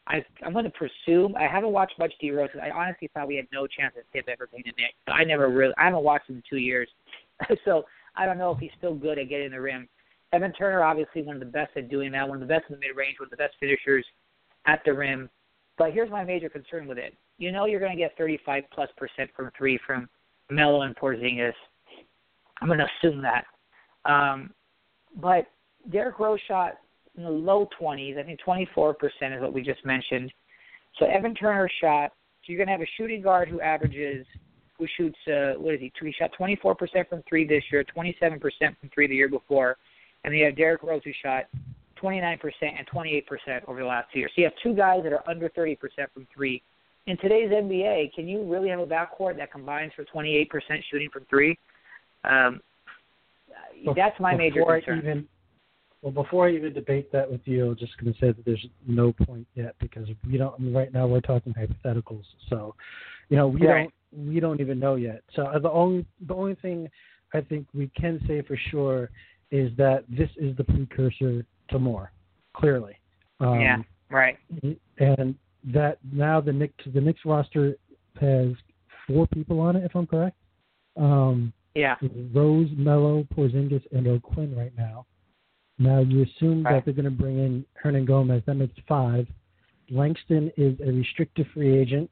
[0.09, 1.35] I, I'm going to presume.
[1.37, 2.49] I haven't watched much D Rose.
[2.63, 4.95] I honestly thought we had no chance of him ever being a Knick.
[5.09, 5.75] I never really.
[5.79, 6.89] I haven't watched him in two years,
[7.65, 9.89] so I don't know if he's still good at getting the rim.
[10.33, 12.29] Evan Turner, obviously one of the best at doing that.
[12.29, 13.17] One of the best in the mid range.
[13.19, 14.05] One of the best finishers
[14.67, 15.29] at the rim.
[15.79, 17.15] But here's my major concern with it.
[17.39, 20.09] You know you're going to get 35 plus percent from three from
[20.51, 21.53] Melo and Porzingis.
[22.61, 23.45] I'm going to assume that.
[24.05, 24.51] Um,
[25.21, 25.47] but
[25.91, 26.75] Derrick Rose shot
[27.17, 28.19] in the low 20s.
[28.19, 28.95] I think 24%
[29.35, 30.33] is what we just mentioned.
[30.99, 32.13] So Evan Turner shot.
[32.45, 34.27] So you're going to have a shooting guard who averages,
[34.79, 35.93] who shoots, uh, what is he?
[36.01, 39.77] He shot 24% from three this year, 27% from three the year before.
[40.25, 41.45] And then you have Derrick Rose who shot
[42.03, 43.25] 29% and 28%
[43.67, 44.31] over the last two years.
[44.35, 45.77] So you have two guys that are under 30%
[46.13, 46.63] from three.
[47.07, 50.49] In today's NBA, can you really have a backcourt that combines for 28%
[50.91, 51.57] shooting from three?
[52.25, 52.61] Um,
[53.95, 54.99] that's my major concern.
[54.99, 55.29] Even,
[56.07, 58.65] well, before I even debate that with you, I'm just going to say that there's
[58.87, 60.73] no point yet because we don't.
[60.73, 62.77] Right now we're talking hypotheticals, so
[63.29, 63.91] you know we Right.
[64.13, 65.25] don't we don't even know yet.
[65.35, 66.89] So uh, the only the only thing
[67.35, 69.11] I think we can say for sure
[69.51, 72.13] is that this is the precursor to more.
[72.55, 72.95] Clearly,
[73.41, 74.39] um, yeah, right.
[74.99, 77.75] and that now the Knicks the Knicks roster
[78.21, 78.53] has
[79.09, 80.37] four people on it, if I'm correct.
[80.97, 81.97] Um, Yeah.
[82.33, 85.05] Rose, Melo, Porzingis, and O'Quinn right now.
[85.79, 86.75] Now you assume Right.
[86.75, 88.45] that they're going to bring in Hernangomez.
[88.47, 89.27] That makes five.
[89.91, 92.11] Langston is a restricted free agent.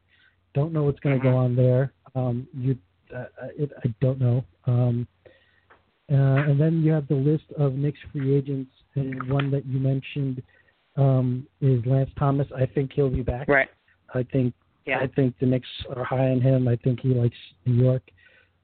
[0.53, 1.33] Don't know what's going to Mhm.
[1.33, 1.93] go on there.
[2.15, 2.79] Um, you,
[3.13, 4.45] uh, it, I don't know.
[4.67, 5.07] Um,
[6.11, 9.81] uh, and then you have the list of Knicks free agents, and one that you
[9.81, 10.43] mentioned
[10.97, 12.47] um, is Lance Thomas.
[12.53, 13.49] I think he'll be back.
[13.49, 13.69] Right.
[14.15, 14.55] I think
[14.87, 15.01] Yeah.
[15.01, 16.69] I think the Knicks are high on him.
[16.69, 18.03] I think he likes New York.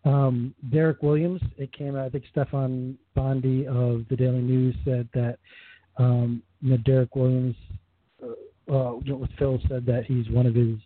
[0.05, 5.09] Um, Derrick Williams, it came out, I think Stefan Bondy of the Daily News said
[5.15, 5.39] that
[5.99, 7.57] um, you know, Derrick Williams,
[8.23, 8.99] uh, uh,
[9.39, 10.77] Phil said that he's one of his,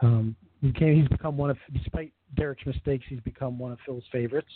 [0.00, 4.04] um, he became, he's become one of, despite Derrick's mistakes, he's become one of Phil's
[4.12, 4.50] favorites.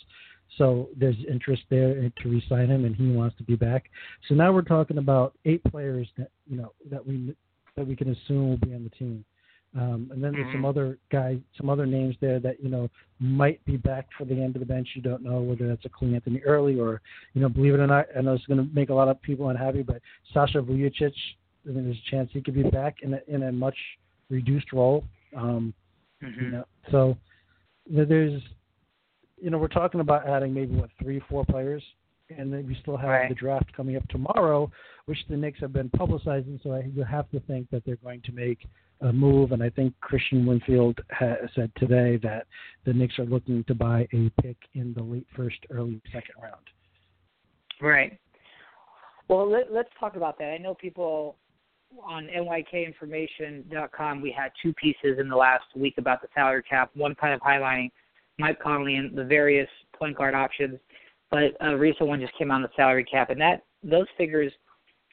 [0.57, 3.89] So there's interest there to re-sign him, and he wants to be back.
[4.27, 7.35] So now we're talking about eight players that you know that we
[7.75, 9.25] that we can assume will be on the team.
[9.75, 10.69] Um, and then there's some Mhm.
[10.69, 14.55] other guys, some other names there that you know might be back for the end
[14.55, 14.95] of the bench.
[14.95, 17.01] You don't know whether that's a Cleanthony Early or
[17.33, 19.21] you know, believe it or not, I know it's going to make a lot of
[19.21, 20.01] people unhappy, but
[20.33, 21.13] Sasha Vujacic,
[21.69, 23.77] I think there's a chance he could be back in a, in a much
[24.29, 25.03] reduced role.
[25.35, 25.73] Um,
[26.23, 26.41] Mhm.
[26.41, 27.17] you know, so
[27.85, 28.41] there's,
[29.41, 31.83] you know, we're talking about adding maybe what three, four players,
[32.35, 33.29] and then we still have Right.
[33.29, 34.71] the draft coming up tomorrow,
[35.05, 36.61] which the Knicks have been publicizing.
[36.63, 38.65] So I, you have to think that they're going to make
[39.01, 40.99] a move, and I think Kristian Winfield
[41.55, 42.47] said today that
[42.85, 46.61] the Knicks are looking to buy a pick in the late first, early second round.
[47.81, 48.19] Right.
[49.27, 50.51] Well, let, let's talk about that.
[50.51, 51.35] I know people
[52.03, 56.91] on nykinformation.com, we had two pieces in the last week about the salary cap.
[56.95, 57.91] One kind of highlighting
[58.37, 60.79] Mike Conley and the various point guard options,
[61.31, 64.51] but a recent one just came out on the salary cap, and that those figures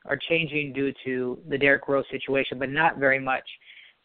[0.06, 3.44] are changing due to the Derrick Rose situation, but not very much.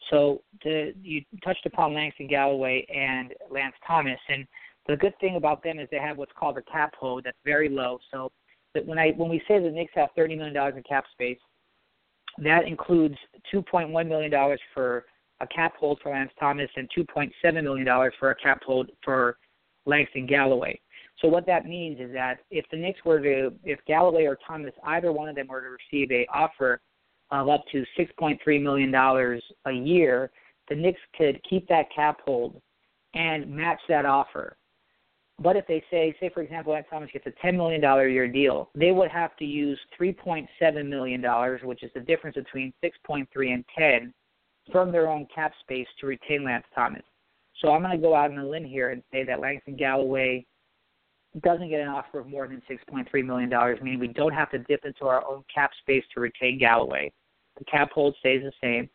[0.08, 4.46] So the, you touched upon Langston Galloway and Lance Thomas, and
[4.88, 7.68] the good thing about them is they have what's called a cap hold that's very
[7.68, 7.98] low.
[8.10, 8.32] So
[8.74, 11.38] that when I when we say the Knicks have thirty million dollars in cap space,
[12.38, 13.16] that includes
[13.50, 15.04] two point one million dollars for
[15.40, 18.62] a cap hold for Lance Thomas and two point seven million dollars for a cap
[18.64, 19.36] hold for
[19.86, 20.80] Langston Galloway.
[21.20, 24.72] So what that means is that if the Knicks were to, if Galloway or Thomas,
[24.86, 26.80] either one of them were to receive a offer
[27.30, 30.30] of up to $6.3 million a year,
[30.68, 32.60] the Knicks could keep that cap hold
[33.14, 34.56] and match that offer.
[35.42, 38.28] But if they say, say for example, Ed Thomas gets a $10 million a year
[38.28, 41.24] deal, they would have to use $3.7 million,
[41.64, 44.12] which is the difference between 6.3 and 10,
[44.70, 47.02] from their own cap space to retain Lance Thomas.
[47.60, 50.46] So I'm going to go out on a limb here and say that Langston Galloway
[51.42, 53.50] doesn't get an offer of more than $6.3 million,
[53.82, 57.12] meaning we don't have to dip into our own cap space to retain Galloway.
[57.60, 58.90] The cap hold stays the same.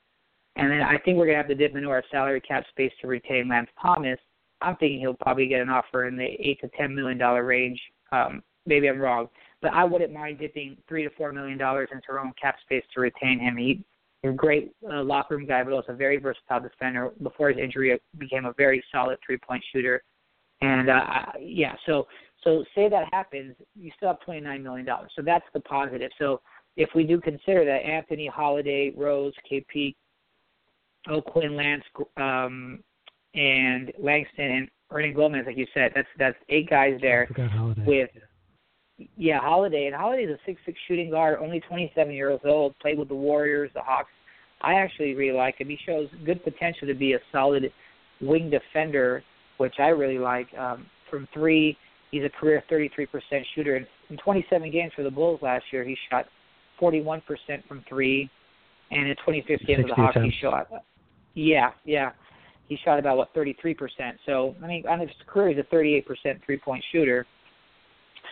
[0.58, 2.92] And then I think we're going to have to dip into our salary cap space
[3.02, 4.20] to retain Lance Thomas.
[4.62, 7.80] I'm thinking he'll probably get an offer in the eight to ten million dollar range.
[8.12, 9.28] Um, maybe I'm wrong,
[9.62, 12.84] but I wouldn't mind dipping three to four million dollars into our own cap space
[12.94, 13.58] to retain him.
[13.58, 13.84] He,
[14.22, 17.12] he's a great uh, locker room guy, but also a very versatile defender.
[17.22, 20.02] Before his injury, became a very solid three point shooter.
[20.62, 22.08] And uh, yeah, so
[22.44, 25.12] so say that happens, you still have twenty nine million dollars.
[25.16, 26.12] So that's the positive.
[26.18, 26.42] So
[26.78, 29.96] if we do consider that Anthony Holiday, Rose, KP,
[31.10, 31.84] O'Quinn, Lance,
[32.18, 32.80] um,
[33.34, 37.28] and Langston and Hernangomez, like you said, that's that's eight guys there
[37.86, 38.10] with
[39.18, 39.88] yeah, Holiday.
[39.88, 43.10] And Holiday is a six six shooting guard, only twenty seven years old, played with
[43.10, 44.12] the Warriors, the Hawks.
[44.62, 45.68] I actually really like him.
[45.68, 47.72] He shows good potential to be a solid
[48.22, 49.24] wing defender,
[49.58, 50.48] which I really like.
[50.58, 51.78] Um, from three,
[52.16, 53.08] He's a career 33%
[53.54, 53.76] shooter.
[53.76, 56.28] In, in 27 games for the Bulls last year, he shot
[56.82, 57.22] 41%
[57.68, 58.30] from three,
[58.92, 60.68] and in 25th game of the he shot.
[61.34, 62.12] Yeah, yeah,
[62.68, 63.76] he shot about what 33%.
[64.26, 66.06] So I mean, on his career, he's a 38%
[66.46, 67.26] three-point shooter.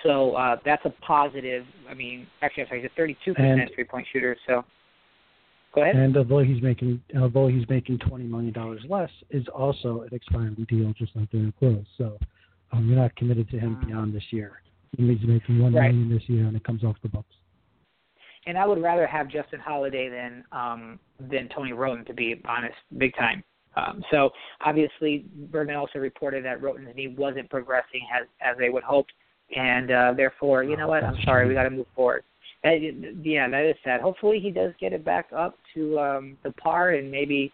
[0.03, 1.65] So uh, that's a positive.
[1.89, 4.35] I mean, actually, I'm sorry, he's a 32% three-point shooter.
[4.47, 4.63] So
[5.73, 5.95] go ahead.
[5.95, 10.65] And although he's making although he's making 20 million dollars less, is also an expiring
[10.69, 11.85] deal, just like Derrick Rose.
[11.97, 12.17] So
[12.71, 14.61] um, you're not committed to him beyond this year.
[14.97, 15.93] He's making one right.
[15.93, 17.33] million this year, and it comes off the books.
[18.45, 22.75] And I would rather have Justin Holiday than um, than Tony Wroten, to be honest,
[22.97, 23.43] big time.
[23.75, 24.29] Um, so
[24.61, 29.13] obviously, Bergman also reported that Wroten's knee wasn't progressing as as they would hoped,
[29.55, 31.03] and uh, therefore, you know what?
[31.03, 32.23] I'm sorry, we got to move forward.
[32.63, 32.79] That,
[33.23, 34.01] yeah, that is sad.
[34.01, 37.51] Hopefully, he does get it back up to um, the par and maybe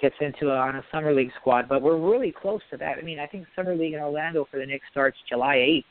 [0.00, 1.68] gets into a, on a summer league squad.
[1.68, 2.98] But we're really close to that.
[2.98, 5.84] I mean, I think summer league in Orlando for the Knicks starts July 8th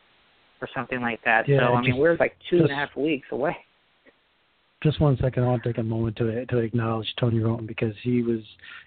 [0.61, 1.47] or something like that.
[1.47, 3.55] Yeah, so I just, mean, we're like two just, and a half weeks away.
[4.83, 7.95] Just one second, I want to take a moment to to acknowledge Tony Wroten because
[8.03, 8.41] he was,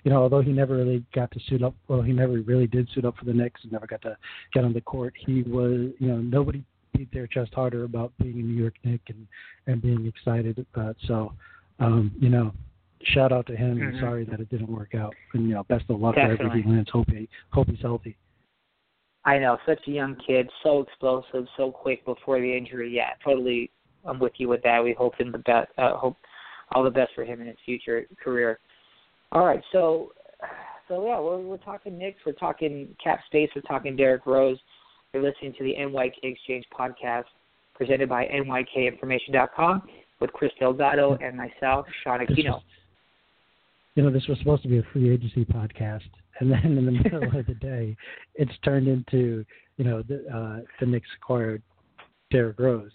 [0.04, 2.88] you know, although he never really got to suit up, well, he never really did
[2.94, 4.16] suit up for the Knicks and never got to
[4.52, 5.14] get on the court.
[5.26, 6.62] He was, you know, nobody
[6.96, 9.26] beat their chest harder about being a New York Knick and
[9.66, 10.96] and being excited about.
[11.08, 11.32] So,
[11.80, 12.52] um, you know,
[13.02, 13.78] shout out to him.
[13.78, 13.88] Mm-hmm.
[13.88, 15.14] And sorry that it didn't work out.
[15.34, 16.36] And you know, best of luck Definitely.
[16.36, 16.90] to everything, Lance.
[16.92, 18.16] Hope he hope he's healthy.
[19.24, 22.94] I know, such a young kid, so explosive, so quick before the injury.
[22.94, 23.70] Yeah, totally.
[24.04, 24.82] I'm with you with that.
[24.82, 25.68] We hope him the best.
[25.78, 26.16] Uh, hope
[26.72, 28.58] all the best for him in his future career.
[29.32, 30.12] All right, so
[30.88, 34.58] so yeah, we're we're talking Knicks, we're talking cap space, we're talking Derrick Rose.
[35.12, 37.24] You're listening to the NYK Exchange podcast
[37.74, 39.82] presented by NYKInformation.com
[40.20, 42.60] with Chris Delgado and myself, Sean Aquino
[43.94, 46.08] you know, this was supposed to be a free agency podcast,
[46.38, 47.96] and then in the middle of the day,
[48.34, 49.44] it's turned into,
[49.76, 51.62] you know, the uh, the Knicks acquired
[52.30, 52.92] Derrick Rose.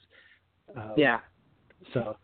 [0.77, 1.19] Uh, yeah.
[1.93, 2.17] So,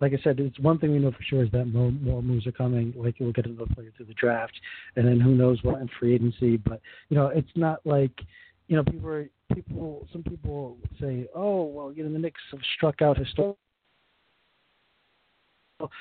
[0.00, 2.46] like I said, it's one thing we know for sure is that more, more moves
[2.46, 2.92] are coming.
[2.96, 4.54] Like we'll get another player through the draft,
[4.96, 6.56] and then who knows what in free agency.
[6.56, 8.12] But you know, it's not like,
[8.68, 10.06] you know, people are people.
[10.12, 13.56] Some people say, oh, well, you know, the Knicks have struck out historically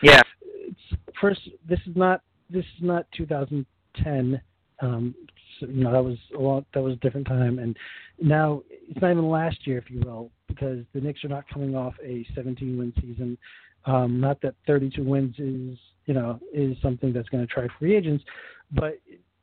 [0.02, 0.22] yeah.
[0.42, 0.80] It's,
[1.20, 4.42] first, this is not this is not 2010.
[4.82, 5.16] Um,
[5.60, 6.66] you know that was a lot.
[6.74, 7.78] That was a different time, and
[8.22, 11.76] now it's not even last year, if you will, because the Knicks are not coming
[11.76, 13.38] off a 17 win season.
[13.86, 17.96] Um, not that 32 wins is you know is something that's going to try free
[17.96, 18.24] agents,
[18.72, 19.00] but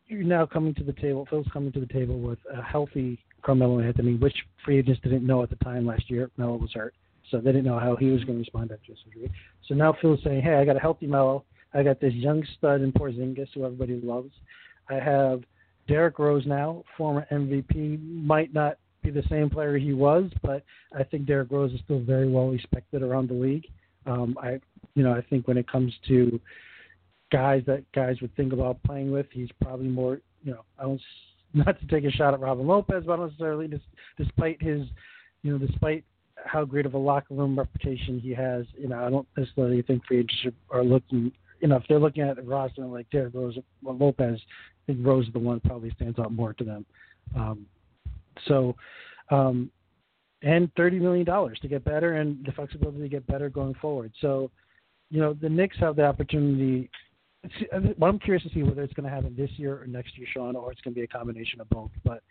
[0.06, 1.26] you're now coming to the table.
[1.30, 5.42] Phil's coming to the table with a healthy Carmelo Anthony, which free agents didn't know
[5.42, 6.30] at the time last year.
[6.36, 6.94] Melo was hurt.
[7.30, 9.32] So they didn't know how he was going to respond after surgery.
[9.66, 11.44] So now Phil's saying, hey, I got a healthy Melo.
[11.72, 14.32] I got this young stud in Porzingis, who everybody loves.
[14.90, 15.42] I have
[15.92, 20.64] Derrick Rose now, former MVP, might not be the same player he was, but
[20.98, 23.66] I think Derrick Rose is still very well respected around the league.
[24.06, 24.58] Um, I,
[24.94, 26.40] you know, I think when it comes to
[27.30, 31.00] guys that guys would think about playing with, he's probably more, you know, I don't,
[31.54, 33.70] not to take a shot at Robin Lopez, but necessarily,
[34.16, 34.86] despite his,
[35.42, 36.04] you know, despite
[36.42, 40.06] how great of a locker room reputation he has, you know, I don't necessarily think
[40.06, 43.58] free agents are looking, you know, if they're looking at the roster like Derrick Rose
[43.84, 44.40] or Lopez,
[44.92, 46.86] think Rose is the one that probably stands out more to them.
[47.36, 47.66] Um,
[48.46, 48.74] so,
[49.30, 49.70] um,
[50.42, 54.12] and thirty million dollars to get better and the flexibility to get better going forward.
[54.20, 54.50] So,
[55.10, 56.90] you know, the Knicks have the opportunity.
[57.98, 60.26] Well, I'm curious to see whether it's going to happen this year or next year,
[60.32, 61.90] Sean, or it's going to be a combination of both.
[62.04, 62.22] But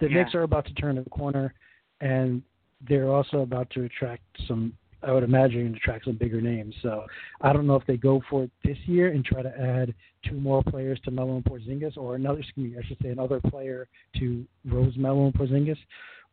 [0.00, 0.18] the yeah.
[0.18, 1.54] Knicks are about to turn a corner,
[2.00, 2.42] and
[2.88, 4.72] they're also about to attract some.
[5.02, 6.74] I would imagine to attract some bigger names.
[6.82, 7.04] So
[7.40, 9.94] I don't know if they go for it this year and try to add
[10.28, 12.40] two more players to Melo and Porzingis, or another.
[12.40, 13.88] Excuse me, I should say another player
[14.18, 15.78] to Rose, Melo, and Porzingis,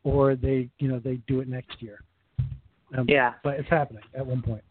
[0.03, 2.01] or they you know they do it next year.
[2.97, 4.63] Um, yeah, but it's happening at one point.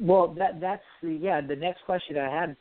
[0.00, 1.40] Well, that that's the yeah.
[1.40, 2.56] The next question I had,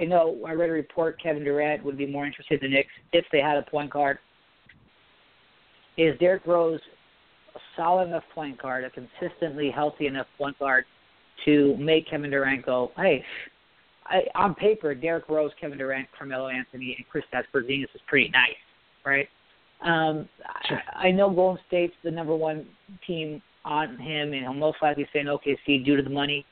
[0.00, 2.90] I know I read a report Kevin Durant would be more interested in the Knicks
[3.12, 4.18] if they had a point guard.
[5.96, 6.80] Is Derrick Rose
[7.76, 10.84] solid enough point guard, a consistently healthy enough point guard
[11.44, 13.24] to make Kevin Durant go, hey,
[14.06, 18.50] I, on paper, Derrick Rose, Kevin Durant, Carmelo Anthony, and Kristaps Porzingis is pretty nice,
[19.06, 19.28] right?
[19.82, 20.28] Um,
[20.68, 20.80] sure.
[20.94, 22.66] I, I know Golden State's the number one
[23.06, 26.44] team on him, and he'll most likely stay in OKC due to the money.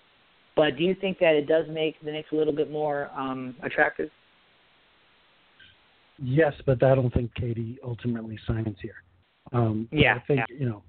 [0.57, 3.55] But do you think that it does make the Knicks a little bit more um,
[3.63, 4.11] attractive?
[6.21, 8.97] Yes, but I don't think KD ultimately signs here.
[9.53, 10.57] Um, yeah, I think yeah.
[10.59, 10.83] you know,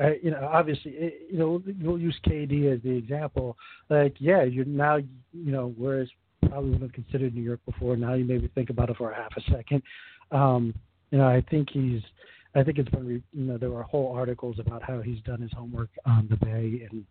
[0.00, 3.56] I, you know, obviously, it, you know, we'll use KD as the example.
[3.88, 6.08] Like, yeah, you're now, you know, whereas
[6.48, 7.96] probably wouldn't have considered New York before.
[7.96, 9.82] Now you maybe think about it for a half a second.
[10.30, 10.74] Um,
[11.10, 12.02] you know, I think he's.
[12.52, 15.52] I think it's been, you know, there were whole articles about how he's done his
[15.52, 17.04] homework on the Bay and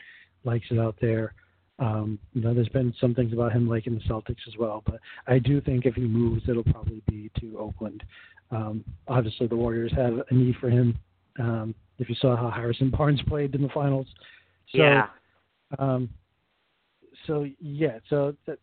[0.44, 1.34] likes it out there.
[1.80, 5.00] Um, you know, there's been some things about him liking the Celtics as well, but
[5.28, 8.04] I do think if he moves, it'll probably be to Oakland.
[8.52, 11.00] Um, obviously, the Warriors have a need for him.
[11.40, 14.08] Um, if you saw how Harrison Barnes played in the finals,
[14.72, 15.08] so, yeah.
[15.78, 16.10] Um,
[17.28, 18.60] so yeah, so that,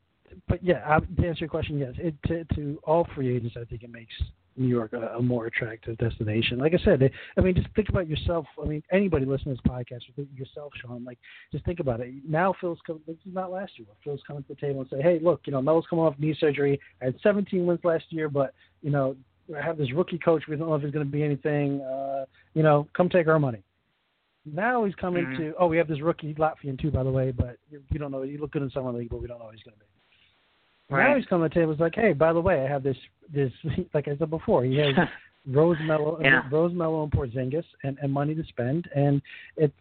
[0.49, 3.83] but yeah, to answer your question, yes, it, to, to all free agents, I think
[3.83, 4.12] it makes
[4.57, 6.59] New York a, a more attractive destination.
[6.59, 8.47] Like I said, I mean, just think about yourself.
[8.62, 10.01] I mean, anybody listening to this podcast,
[10.35, 11.05] yourself, Sean.
[11.05, 11.19] Like,
[11.53, 12.12] just think about it.
[12.29, 13.03] Now, Phil's coming.
[13.07, 13.89] This is not last year.
[14.03, 16.37] Phil's coming to the table and say, "Hey, look, you know, Mel's coming off knee
[16.39, 16.81] surgery.
[17.03, 19.17] I had 17 wins last year, but you know,
[19.55, 20.45] have this rookie coach.
[20.49, 21.81] We don't know if he's going to be anything.
[21.81, 23.63] Uh, you know, come take our money."
[24.45, 25.43] Now he's coming mm-hmm.
[25.43, 25.55] to.
[25.59, 28.23] Oh, we have this rookie Latvian too, by the way, but you don't know.
[28.23, 29.87] You look good in summer league, but we don't know who he's going to be.
[30.89, 31.11] Right.
[31.11, 31.73] Now he's coming to the table.
[31.73, 32.97] It's like, hey, by the way, I have this
[33.33, 33.53] this
[33.95, 34.65] like I said before.
[34.65, 34.95] He has
[35.47, 36.43] Rose Melo, yeah.
[36.51, 39.21] Rose Melo and Porzingis, and, and money to spend, and
[39.57, 39.75] it's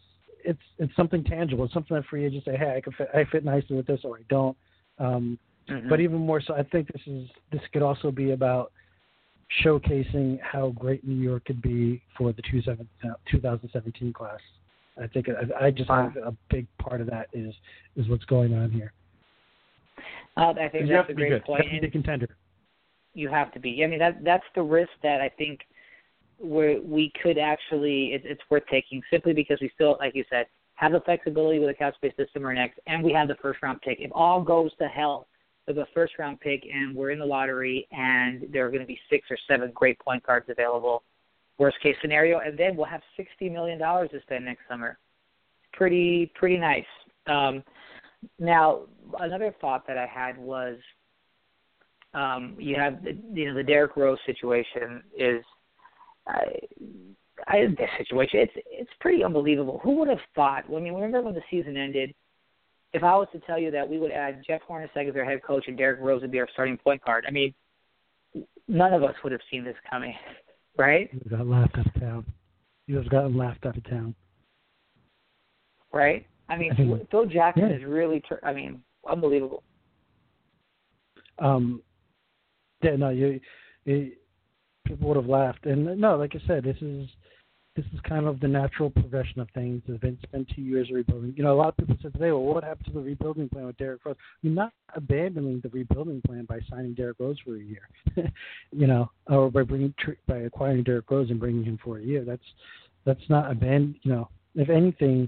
[0.44, 1.66] it's it's something tangible.
[1.66, 4.02] It's something that free agents say, hey, I can fit, I fit nicely with this,
[4.04, 4.58] or I don't.
[5.00, 5.90] Um, mm-hmm.
[5.90, 8.72] But even more so, I think this is this could also be about
[9.64, 14.40] showcasing how great New York could be for the 2017 class.
[15.02, 16.12] I think I, I just wow.
[16.14, 17.54] think a big part of that is
[17.96, 18.94] is what's going on here.
[20.38, 21.44] Uh, I think that's a great good.
[21.44, 21.66] point.
[21.66, 22.38] You have to be a contender.
[23.14, 23.84] You have to be.
[23.84, 25.62] I mean, that that's the risk that I think
[26.42, 30.46] we we could actually it, it's worth taking simply because we still, like you said,
[30.76, 33.62] have the flexibility with the cap space system or next, and we have the first
[33.62, 34.00] round pick.
[34.00, 35.28] If all goes to hell
[35.68, 38.88] with a first round pick and we're in the lottery and there are going to
[38.88, 41.04] be six or seven great point guards available,
[41.58, 44.98] worst case scenario, and then we'll have sixty million dollars to spend next summer.
[45.74, 46.86] Pretty pretty nice.
[47.28, 47.64] Um,
[48.40, 48.82] now,
[49.20, 50.78] another thought that I had was,
[52.14, 55.44] um, you have the, you know the Derrick Rose situation is,
[56.28, 56.44] I,
[57.48, 59.80] I this situation it's it's pretty unbelievable.
[59.84, 60.66] Who would have thought?
[60.70, 62.14] I mean, remember when the season ended?
[62.96, 65.44] If I was to tell you that we would add Jeff Hornacek as our head
[65.44, 67.54] coach and Derrick Rose would be our starting point guard, I mean,
[68.70, 70.14] none of us would have seen this coming,
[70.78, 71.10] right?
[71.12, 72.26] You got laughed out of town.
[72.88, 74.16] You have gotten laughed out of town.
[75.92, 76.26] Right.
[76.48, 77.76] I mean, I think, Phil Jackson yeah.
[77.76, 79.64] is really, I mean, unbelievable.
[81.40, 81.82] Um,
[82.82, 83.42] yeah, no, you,
[83.84, 84.14] you,
[84.86, 87.10] people would have laughed, and no, like I said, this is
[87.76, 89.82] this is kind of the natural progression of things.
[89.88, 91.34] It's been, it's two years rebuilding.
[91.36, 93.66] You know, a lot of people said today, well, what happened to the rebuilding plan
[93.66, 94.16] with Derrick Rose?
[94.42, 97.90] You're not abandoning the rebuilding plan by signing Derrick Rose for a year,
[98.72, 99.94] you know, or by bringing
[100.26, 102.24] by acquiring Derrick Rose and bringing him for a year.
[102.24, 102.44] That's
[103.04, 104.00] that's not abandon.
[104.04, 105.28] You know, if anything,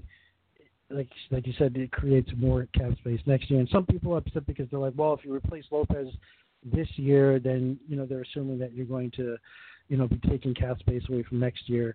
[0.88, 3.60] like like you said, it creates more cap space next year.
[3.60, 6.08] And some people are upset because they're like, well, if you replace Lopez
[6.64, 9.36] this year, then you know they're assuming that you're going to,
[9.88, 11.94] you know, be taking cap space away from next year.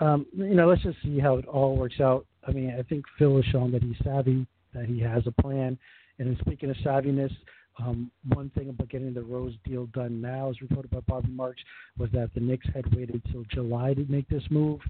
[0.00, 2.26] Um, you know, let's just see how it all works out.
[2.46, 5.78] I mean, I think Phil has shown that he's savvy, that he has a plan.
[6.18, 7.34] And in speaking of savviness,
[7.78, 11.62] um, one thing about getting the Rose deal done now, as reported by Bobby Marks,
[11.98, 14.80] was that the Knicks had waited till July to make this move.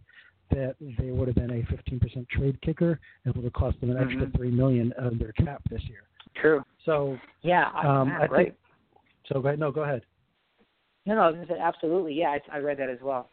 [0.51, 3.99] That they would have been a 15% trade kicker and would have cost them an
[3.99, 4.37] extra Mhm.
[4.37, 6.03] three million of their cap this year.
[6.35, 6.65] True.
[6.85, 7.71] So, Yeah.
[7.73, 8.47] I, um, yeah, I right.
[8.47, 8.59] think.
[9.27, 9.61] So go ahead.
[9.61, 10.05] No, go ahead.
[11.07, 12.15] No, no, I was gonna say absolutely.
[12.15, 13.31] Yeah, I, I read that as well.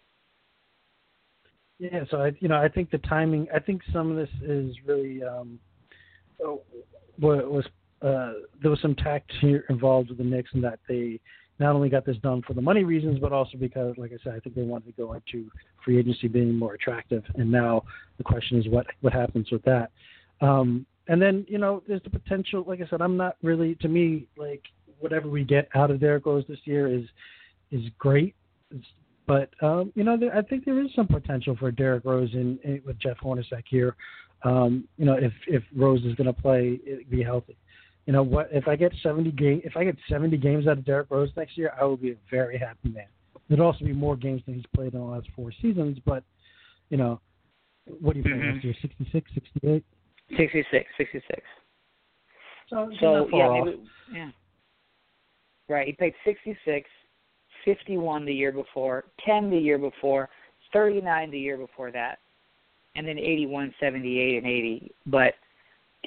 [1.80, 3.48] Yeah, so I, you know, I think the timing.
[3.54, 5.60] I think some of this is really um,
[6.44, 6.56] uh,
[7.20, 7.66] wa- was
[8.02, 11.20] uh, there was some tact here involved with the Knicks in that they
[11.60, 14.34] not only got this done for the money reasons, but also because, like I said,
[14.36, 15.50] I think they wanted to go into
[15.84, 17.24] free agency being more attractive.
[17.36, 17.84] And now
[18.18, 19.92] the question is what what happens with that.
[20.42, 22.64] Um, and then you know, there's the potential.
[22.68, 24.64] Like I said, I'm not really to me like
[25.00, 27.06] whatever we get out of Derrick Rose this year is
[27.72, 28.34] is great.
[28.72, 28.86] It's,
[29.28, 32.58] but um, you know, there, I think there is some potential for Derrick Rose in,
[32.64, 33.96] in with Jeff Hornacek here.
[34.44, 37.58] Um, you know, if if Rose is going to play, it, be healthy.
[38.06, 38.48] You know what?
[38.52, 41.58] If I get 70 game, if I get 70 games out of Derrick Rose next
[41.58, 43.08] year, I will be a very happy man.
[43.50, 45.98] There'd also be more games than he's played in the last four seasons.
[46.06, 46.24] But
[46.90, 47.20] you know,
[48.00, 48.54] what do you think Mhm.
[48.54, 48.76] next year?
[48.82, 49.84] 66, 68.
[50.38, 51.42] 66, 66.
[52.70, 54.32] So, So yeah, maybe, yeah.
[55.70, 55.88] Right.
[55.88, 56.90] He played 66,
[57.68, 60.30] 51 the year before, 10 the year before,
[60.72, 62.20] 39 the year before that,
[62.96, 64.92] and then 81, 78, and 80.
[65.06, 65.34] But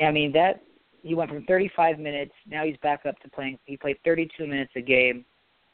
[0.02, 0.62] I mean that
[1.02, 2.32] he went from 35 minutes.
[2.48, 3.58] Now he's back up to playing.
[3.66, 5.24] He played 32 minutes a game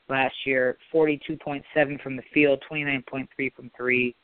[0.09, 1.63] last year, 42.7
[2.03, 4.15] from the field, 29.3 from three,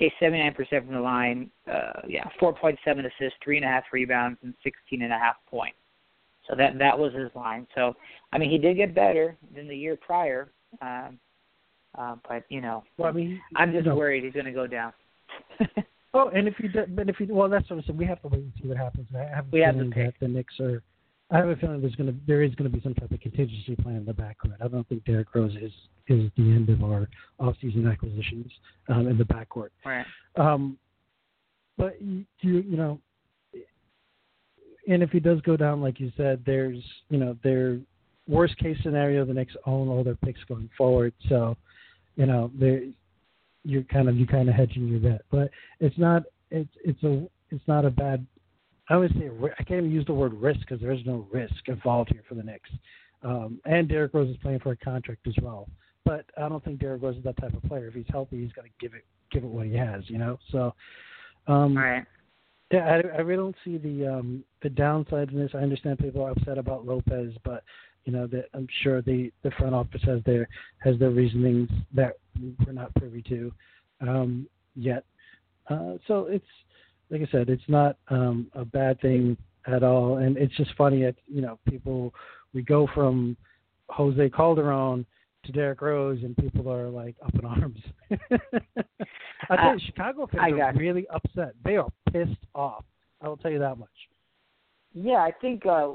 [0.00, 1.50] a 79% from the line.
[1.70, 5.76] Uh, yeah, 4.7 assists, three and a half rebounds, and 16 and a half points.
[6.48, 7.66] So that that was his line.
[7.74, 7.94] So
[8.32, 10.50] I mean, he did get better than the year prior.
[10.80, 11.18] Um,
[11.98, 14.52] uh, but you know, Well, I mean, I'm just you know, worried he's going to
[14.52, 14.92] go down.
[16.12, 17.96] Oh, and if you do, but if you well, that's what I said.
[17.96, 19.06] We have to wait and see what happens.
[19.14, 20.82] I have a We have to feeling that the Knicks are.
[21.30, 23.20] I have a feeling there's going to there is going to be some type of
[23.20, 24.56] contingency plan in the backcourt.
[24.60, 25.72] I don't think Derrick Rose is
[26.08, 27.08] is the end of our
[27.38, 28.50] off-season acquisitions
[28.88, 29.68] um, in the backcourt.
[29.84, 30.04] right.
[30.34, 30.76] Um,
[31.78, 33.00] but you you know,
[34.88, 37.78] and if he does go down, like you said, there's you know their
[38.30, 41.12] worst case scenario, the Knicks own all their picks going forward.
[41.28, 41.56] So,
[42.16, 42.82] you know, there
[43.64, 45.50] you're kind of you kind of hedging your bet, but
[45.80, 48.26] it's not it's it's a it's not a bad.
[48.88, 51.54] I would say I can't even use the word risk because there is no risk
[51.66, 52.70] involved here for the Knicks.
[53.22, 55.68] Um, and Derrick Rose is playing for a contract as well.
[56.04, 57.88] But I don't think Derrick Rose is that type of player.
[57.88, 60.38] If he's healthy, he's got to give it give it what he has, you know.
[60.50, 60.74] So,
[61.46, 62.04] um, All right.
[62.72, 65.50] yeah, I, I really don't see the um, the downside in this.
[65.54, 67.62] I understand people are upset about Lopez, but
[68.04, 70.48] you know that I'm sure the the front office has their
[70.78, 72.18] has their reasonings that
[72.66, 73.52] we're not privy to
[74.00, 75.04] um, yet.
[75.68, 76.44] Uh, so it's
[77.10, 79.36] like I said, it's not um, a bad thing
[79.66, 82.14] at all, and it's just funny that you know people
[82.54, 83.36] we go from
[83.90, 85.04] Jose Calderon
[85.44, 87.80] to Derrick Rose, and people are like up in arms.
[89.48, 91.54] I tell Uh, Chicago fans are really upset.
[91.64, 92.84] They are pissed off.
[93.20, 93.88] I will tell you that much.
[94.92, 95.92] Yeah, I think uh,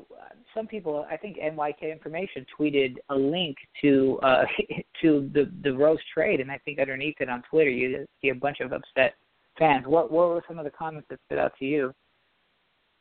[0.54, 1.06] some people.
[1.10, 4.44] I think NYK Information tweeted a link to uh,
[5.02, 8.36] to the the Rose trade, and I think underneath it on Twitter you see a
[8.36, 9.16] bunch of upset
[9.60, 9.86] fans.
[9.86, 11.94] What what were some of the comments that stood out to you?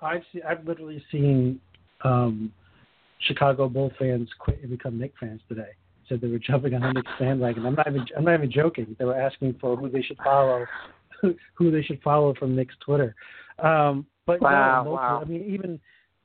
[0.00, 1.60] I've I've literally seen
[2.02, 2.52] um,
[3.20, 5.70] Chicago Bull fans quit and become Knick fans today.
[6.08, 7.64] Said they were jumping on the Knicks bandwagon.
[7.64, 8.96] I'm not even I'm not even joking.
[8.98, 10.66] They were asking for who they should follow,
[11.54, 13.14] who they should follow from Knicks Twitter.
[13.60, 15.20] Um, but Wow, no, wow.
[15.22, 15.80] I mean, even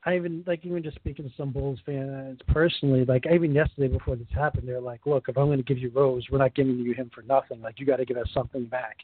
[0.05, 4.15] I even like even just speaking to some Bulls fans personally, like even yesterday before
[4.15, 6.77] this happened, they're like, "Look, if I'm going to give you Rose, we're not giving
[6.79, 7.61] you him for nothing.
[7.61, 8.97] Like you got to give us something back."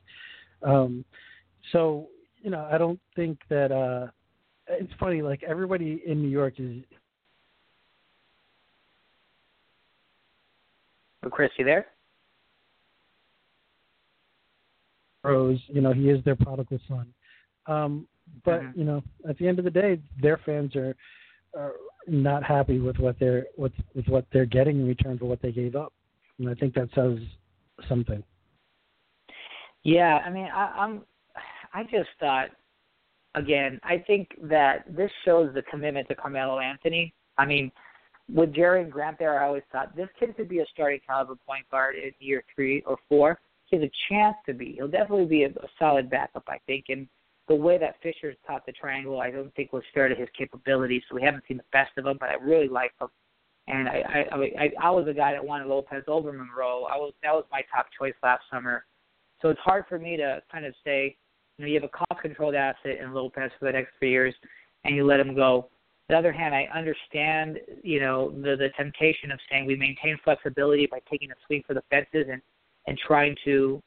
[0.63, 1.03] Um,
[1.71, 2.07] so
[2.41, 3.71] you know, I don't think that.
[3.71, 4.07] uh
[4.67, 6.81] it's funny, like everybody in New York is
[11.25, 11.87] Oh, Chris, you there?
[15.23, 17.07] Rose, you know, he is their prodigal son.
[17.65, 18.07] Um,
[18.43, 18.77] but Mhm.
[18.77, 20.95] you know, at the end of the day, their fans are
[21.53, 21.75] are
[22.07, 25.51] not happy with what they're with with what they're getting in return for what they
[25.51, 25.93] gave up,
[26.39, 27.19] and I think that says
[27.87, 28.23] something.
[29.83, 31.05] Yeah, I mean, I, I'm.
[31.73, 32.49] I just thought,
[33.35, 37.13] again, I think that this shows the commitment to Carmelo Anthony.
[37.37, 37.71] I mean,
[38.33, 41.69] with Jerian Grant there, I always thought this kid could be a starting caliber point
[41.69, 43.39] guard in year three or four.
[43.65, 44.73] He has a chance to be.
[44.73, 46.85] He'll definitely be a, a solid backup, I think.
[46.89, 47.07] And
[47.47, 51.03] the way that Fisher's taught the triangle, I don't think was fair to his capabilities.
[51.07, 53.07] So we haven't seen the best of him, but I really like him.
[53.67, 56.85] And I I I, I was the guy that wanted Lopez over Monroe.
[56.85, 58.85] I was that was my top choice last summer.
[59.41, 61.17] So it's hard for me to kind of say,
[61.57, 64.33] you know, you have a cost controlled asset in Lopez for the next three years,
[64.83, 65.69] and you let him go.
[66.07, 70.17] On the other hand, I understand, you know, the the temptation of saying we maintain
[70.23, 72.41] flexibility by taking a swing for the fences and
[72.87, 73.81] and trying to,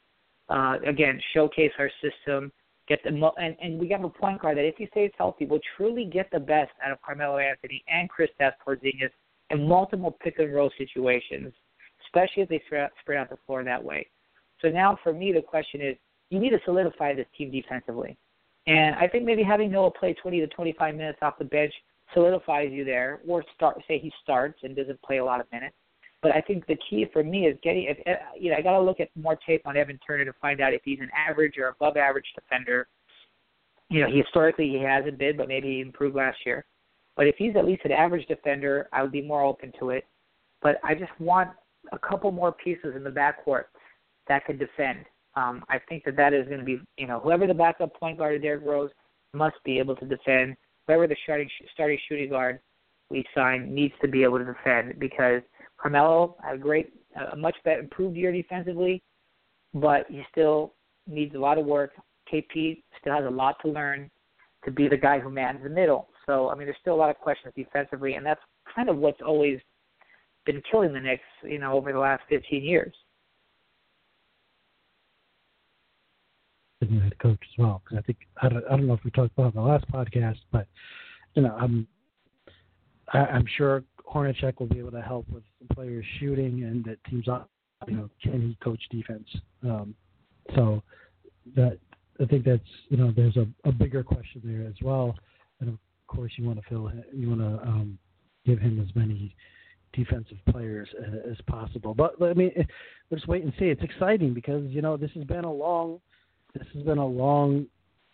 [0.49, 2.51] uh, again, showcase our system,
[2.89, 5.45] get the mo- and and we have a point guard that if he stays healthy
[5.45, 9.11] will truly get the best out of Carmelo Anthony and Kristaps Porzingis
[9.51, 11.53] in multiple pick and roll situations,
[12.07, 14.07] especially if they spread out, spread out the floor that way.
[14.61, 15.97] So now for me, the question is,
[16.31, 18.17] you need to solidify this team defensively.
[18.67, 21.73] And I think maybe having Noah play 20 to 25 minutes off the bench
[22.13, 25.75] solidifies you there, or start say he starts and doesn't play a lot of minutes.
[26.21, 27.85] But I think the key for me is getting.
[27.85, 27.99] If,
[28.39, 30.75] you know, I got to look at more tape on Evan Turner to find out
[30.75, 32.89] if he's an average or above average defender.
[33.89, 36.67] You know, historically he hasn't been, but maybe he improved last year.
[37.17, 40.07] But if he's at least an average defender, I would be more open to it.
[40.61, 41.51] But I just want
[41.93, 43.65] a couple more pieces in the backcourt
[44.29, 45.05] that can defend.
[45.35, 48.19] Um, I think that that is going to be, you know, whoever the backup point
[48.19, 48.91] guard of Derrick Rose
[49.33, 50.57] must be able to defend.
[50.87, 52.61] Whoever the starting starting shooting guard
[53.11, 55.43] we sign needs to be able to defend because
[55.79, 56.93] Carmelo had a great,
[57.33, 59.03] a much better, improved year defensively,
[59.75, 60.75] but he still
[61.07, 61.93] needs a lot of work.
[62.33, 64.11] KP still has a lot to learn
[64.65, 66.09] to be the guy who mans the middle.
[66.27, 68.41] So I mean, there's still a lot of questions defensively, and that's
[68.75, 69.61] kind of what's always
[70.45, 72.95] been killing the Knicks, you know, over the last 15 years.
[76.81, 77.83] the head coach as well.
[77.85, 79.71] Because I think I don't, I don't know if we talked about it on the
[79.71, 80.67] last podcast, but
[81.35, 81.87] you know I'm
[83.13, 83.83] I, I'm sure
[84.13, 85.43] Hornacek will be able to help with
[85.73, 87.51] players shooting and that teams up.
[87.87, 89.29] You know, can he coach defense?
[89.63, 89.95] Um,
[90.57, 90.83] so
[91.55, 91.79] that
[92.21, 95.15] I think that's you know there's a, a bigger question there as well,
[95.61, 95.79] and of
[96.09, 97.99] course you want to fill you want to um,
[98.45, 99.37] give him as many
[99.93, 101.95] defensive players as, as possible.
[101.95, 102.53] But I mean,
[103.11, 103.67] let's wait and see.
[103.67, 106.01] It's exciting because you know this has been a long
[106.55, 107.67] this has been a long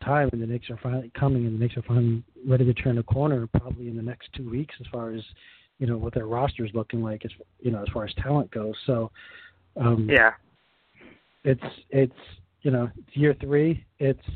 [0.05, 2.99] time, and the Knicks are finally coming, and the Knicks are finally ready to turn
[2.99, 5.23] a corner, probably in the next two weeks, as far as
[5.79, 8.51] you know what their roster is looking like, as you know, as far as talent
[8.51, 8.75] goes.
[8.87, 9.11] So,
[9.81, 10.33] um, yeah,
[11.45, 12.13] it's it's
[12.63, 13.85] you know it's year three.
[13.99, 14.27] It's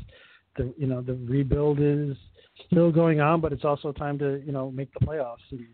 [0.57, 2.17] the you know the rebuild is
[2.67, 5.65] still going on, but it's also time to you know make the playoffs and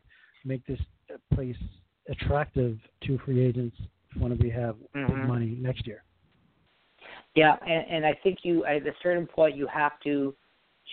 [0.43, 0.79] make this
[1.33, 1.57] place
[2.09, 3.75] attractive to free agents
[4.17, 5.07] when we have mm-hmm.
[5.07, 6.03] big money next year.
[7.35, 10.33] Yeah, and, and I think you at a certain point you have to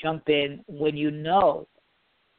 [0.03, 1.68] jump in when you know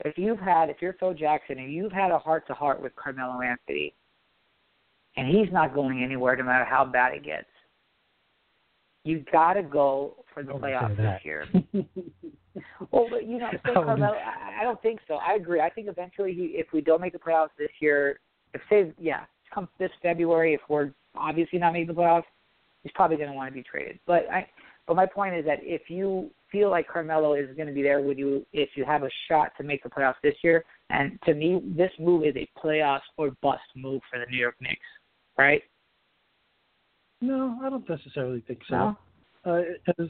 [0.04, 2.96] if you've had if you're Phil Jackson and you've had a heart to heart with
[2.96, 3.94] Carmelo Anthony
[5.16, 7.48] and he's not going anywhere no matter how bad it gets.
[9.04, 11.46] You got to go for the playoffs this year.
[12.92, 15.16] well, but you know, say Carmelo, I, I don't think so.
[15.16, 15.60] I agree.
[15.60, 18.20] I think eventually, he, if we don't make the playoffs this year,
[18.54, 22.24] if say yeah, come this February, if we're obviously not making the playoffs,
[22.84, 24.00] he's probably going to want to be traded.
[24.08, 24.48] But I,
[24.88, 28.00] but my point is that if you feel like Carmelo is going to be there
[28.00, 31.34] with you, if you have a shot to make the playoffs this year, and to
[31.34, 34.80] me, this move is a playoffs or bust move for the New York Knicks,
[35.38, 35.64] right?
[37.20, 38.96] No, I don't necessarily think so.
[39.46, 39.66] No,
[39.98, 40.04] uh,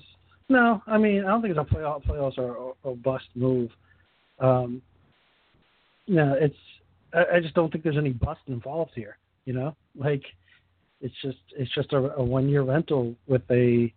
[0.50, 3.70] no I mean I don't think it's a playoff playoffs or, or, or bust move.
[4.39, 4.82] Um,
[6.08, 6.56] no, it's
[7.14, 9.18] I, I just don't think there's any bust involved here.
[9.46, 10.24] You know, like
[11.02, 13.94] it's just it's just a, a one year rental with a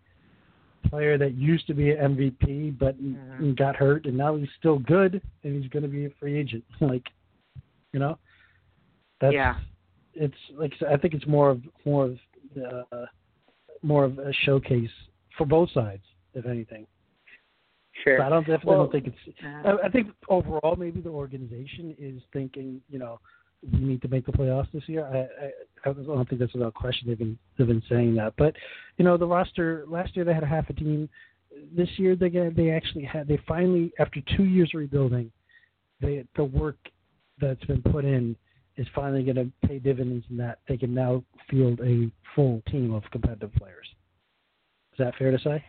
[0.89, 3.53] player that used to be an MVP but mm-hmm.
[3.53, 6.63] got hurt and now he's still good and he's going to be a free agent.
[6.81, 7.03] like,
[7.93, 8.17] you know,
[9.21, 9.55] that's yeah.
[10.13, 12.17] It's like I think it's more of more of
[12.91, 13.05] uh,
[13.83, 14.89] more of a showcase
[15.37, 16.87] for both sides, if anything.
[18.03, 18.17] Sure.
[18.17, 19.37] But I don't definitely well, don't think it's.
[19.43, 23.19] uh, I, I think overall, maybe the organization is thinking, you know,
[23.71, 25.05] we need to make the playoffs this year.
[25.05, 27.07] I, I, I don't think that's without question.
[27.07, 28.55] They've been they've been saying that, but
[28.97, 31.09] you know the roster last year they had a half a team.
[31.75, 35.31] This year they get, they actually had they finally after two years of rebuilding,
[36.01, 36.77] they the work
[37.39, 38.35] that's been put in
[38.77, 42.93] is finally going to pay dividends in that they can now field a full team
[42.93, 43.87] of competitive players.
[44.93, 45.63] Is that fair to say?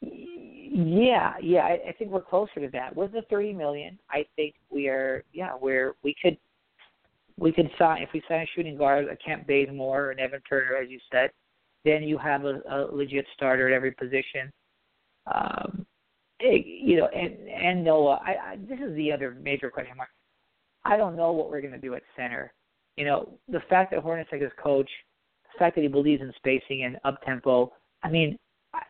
[0.00, 2.94] Yeah, yeah, I, I think we're closer to that.
[2.94, 5.24] With the thirty million, I think we are.
[5.32, 6.36] Yeah, where we could
[7.38, 10.76] we could sign if we sign a shooting guard, a Kent Bazemore and Evan Turner,
[10.76, 11.30] as you said,
[11.84, 14.50] then you have a, a legit starter at every position.
[15.32, 15.86] Um,
[16.40, 20.10] it, you know, and and Noah, I, I this is the other major question mark.
[20.84, 22.52] I don't know what we're going to do at center.
[22.96, 24.88] You know, the fact that Hornacek is coach,
[25.52, 27.72] the fact that he believes in spacing and up tempo.
[28.02, 28.38] I mean,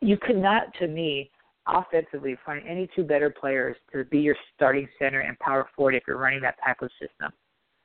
[0.00, 1.30] you could not, to me,
[1.66, 6.02] offensively find any two better players to be your starting center and power forward if
[6.06, 7.32] you're running that type of system.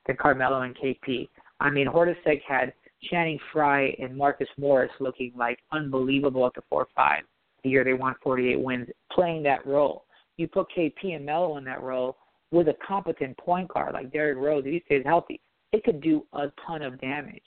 [0.06, 1.28] Than Carmelo and KP.
[1.60, 2.72] I mean, Hornacek had
[3.10, 7.22] Channing Frye and Marcus Morris looking like unbelievable at the four five
[7.62, 10.04] the year they won 48 wins, playing that role.
[10.36, 12.16] You put KP and Melo in that role
[12.50, 15.40] with a competent point guard like Derrick Rose, if he stays healthy,
[15.72, 17.42] it could do a ton of damage.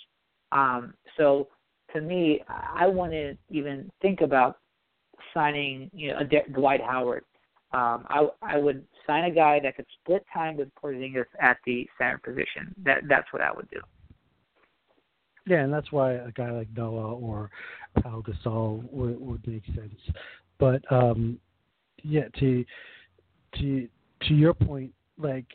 [0.51, 1.47] Um, so
[1.93, 4.57] to me, I wouldn't even think about
[5.33, 7.23] signing, you know, a De- Dwight Howard.
[7.75, 11.85] Um, I I would sign a guy that could split time with Porzingis at the
[11.97, 12.73] center position.
[12.85, 13.81] That that's what I would do.
[15.45, 17.51] Yeah, and that's why a guy like Noah or
[18.01, 19.93] Pau Gasol would, would make sense.
[20.57, 21.37] But um,
[22.01, 22.63] yeah, to
[23.59, 23.87] to
[24.21, 25.45] to your point, like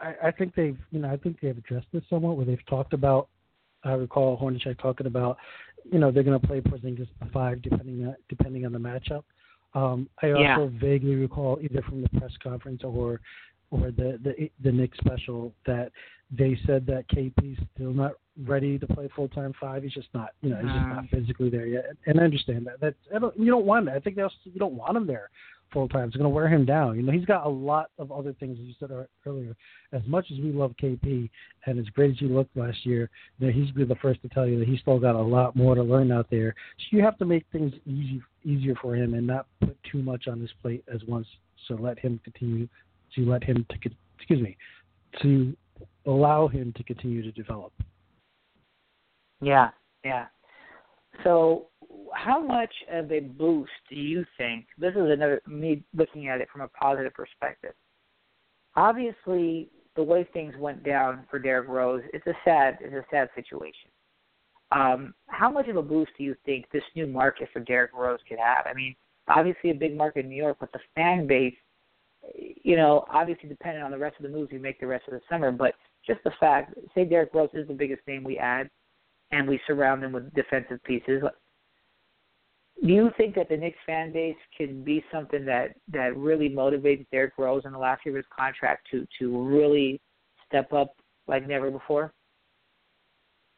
[0.00, 2.92] I, I think they've you know I think they've addressed this somewhat where they've talked
[2.92, 3.28] about.
[3.82, 5.36] I recall Hornacek talking about,
[5.92, 9.24] you know, they're going to play Porzingis five depending on depending on the matchup.
[9.74, 10.68] Um, I also yeah.
[10.80, 13.20] vaguely recall either from the press conference or
[13.70, 15.90] or the the the Knicks special that
[16.30, 18.12] they said that KP's still not
[18.44, 19.82] ready to play full time five.
[19.82, 21.86] He's just not, you know, he's just not physically there yet.
[22.06, 22.80] And I understand that.
[22.80, 23.94] That's I don't, you don't want that.
[23.96, 25.30] I think that's you don't want him there
[25.74, 26.08] full time.
[26.08, 26.96] It's going to wear him down.
[26.96, 28.90] You know, he's got a lot of other things, as you said
[29.26, 29.54] earlier.
[29.92, 31.28] As much as we love KP
[31.66, 33.10] and as great as he looked last year,
[33.40, 35.74] know, he's been the first to tell you that he's still got a lot more
[35.74, 36.54] to learn out there.
[36.78, 40.28] So you have to make things easy easier for him and not put too much
[40.28, 41.26] on his plate as once.
[41.66, 42.68] So let him continue
[43.14, 44.56] to let him to excuse me
[45.22, 45.56] to
[46.06, 47.72] allow him to continue to develop.
[49.40, 49.70] Yeah,
[50.04, 50.26] yeah.
[51.22, 51.66] So,
[52.14, 54.66] how much of a boost do you think?
[54.78, 57.72] This is another me looking at it from a positive perspective.
[58.76, 63.28] Obviously, the way things went down for Derrick Rose, it's a sad, it's a sad
[63.34, 63.90] situation.
[64.72, 68.18] Um, how much of a boost do you think this new market for Derrick Rose
[68.28, 68.66] could have?
[68.66, 68.96] I mean,
[69.28, 71.54] obviously a big market in New York, but the fan base,
[72.34, 75.14] you know, obviously depending on the rest of the moves we make the rest of
[75.14, 75.74] the summer, but
[76.06, 78.68] just the fact, say Derrick Rose is the biggest name we add,
[79.30, 81.22] and we surround them with defensive pieces.
[82.84, 87.06] Do you think that the Knicks fan base can be something that that really motivates
[87.10, 90.00] Derrick Rose in the last year of his contract to to really
[90.46, 90.94] step up
[91.26, 92.12] like never before?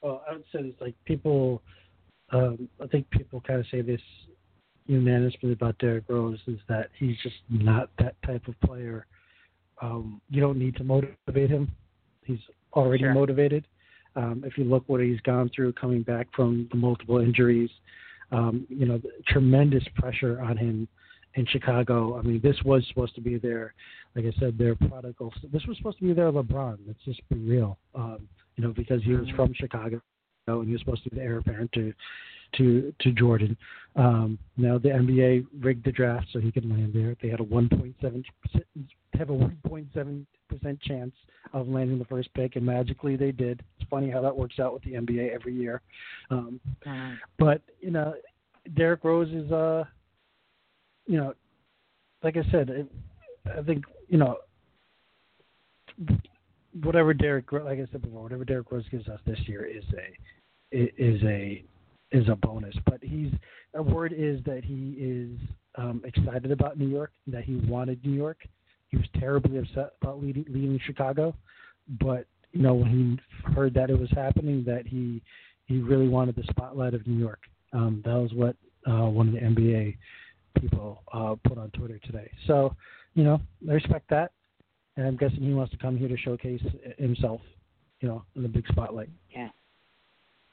[0.01, 1.63] Well, I would say it's like people.
[2.31, 4.01] Um, I think people kind of say this
[4.87, 9.07] unanimously about Derrick Rose is that he's just not that type of player.
[9.83, 11.73] Um, you don't need to motivate him;
[12.25, 12.39] he's
[12.75, 13.15] already sure.
[13.15, 13.67] motivated.
[14.15, 17.71] Um, if you look what he's gone through coming back from the multiple injuries,
[18.33, 20.89] um, you know, tremendous pressure on him
[21.35, 22.19] in Chicago.
[22.19, 23.75] I mean, this was supposed to be their,
[24.15, 25.33] like I said, their prodigal.
[25.53, 26.79] This was supposed to be their LeBron.
[26.87, 27.79] Let's just be real.
[27.95, 30.01] Um, you know, because he was from Chicago
[30.47, 31.93] and he was supposed to be the heir apparent to
[32.57, 33.57] to to Jordan.
[33.97, 37.17] Um, now the NBA rigged the draft so he could land there.
[37.23, 38.25] They had a 1.7
[39.15, 41.13] have a 1.7 percent chance
[41.53, 43.63] of landing the first pick, and magically they did.
[43.79, 45.81] It's funny how that works out with the NBA every year.
[46.31, 47.13] Um, uh-huh.
[47.39, 48.15] But you know,
[48.77, 49.85] Derrick Rose is, uh,
[51.07, 51.35] you know,
[52.23, 52.87] like I said, it,
[53.57, 54.39] I think you know,
[56.83, 60.83] whatever Derrick, like I said before, whatever Derrick Rose gives us this year is a
[61.03, 61.65] is a
[62.13, 62.75] is a bonus.
[62.85, 63.33] But he's
[63.75, 65.39] a word is that he is
[65.77, 68.39] um, excited about New York, that he wanted New York,
[68.89, 71.35] he was terribly upset about leaving, leaving Chicago,
[72.01, 75.23] but you know when he heard that it was happening, that he
[75.67, 77.41] he really wanted the spotlight of New York.
[77.73, 79.97] Um, that was what uh, one of the NBA
[80.61, 82.31] people uh, put on Twitter today.
[82.47, 82.75] So,
[83.15, 84.33] you know, I respect that,
[84.97, 86.63] and I'm guessing he wants to come here to showcase
[86.97, 87.41] himself,
[88.01, 89.11] you know, in the big spotlight.
[89.31, 89.49] Yeah.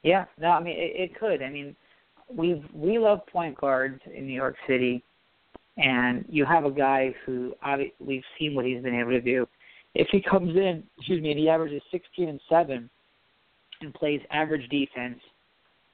[0.04, 0.26] Yeah.
[0.40, 1.42] No, I mean it, it could.
[1.42, 1.76] I mean,
[2.30, 5.04] we we love point guards in New York City
[5.78, 7.54] and you have a guy who
[8.00, 9.48] we've seen what he's been able to do.
[9.96, 12.90] If he comes in, excuse me, and he averages 16 and seven,
[13.82, 15.20] and plays average defense,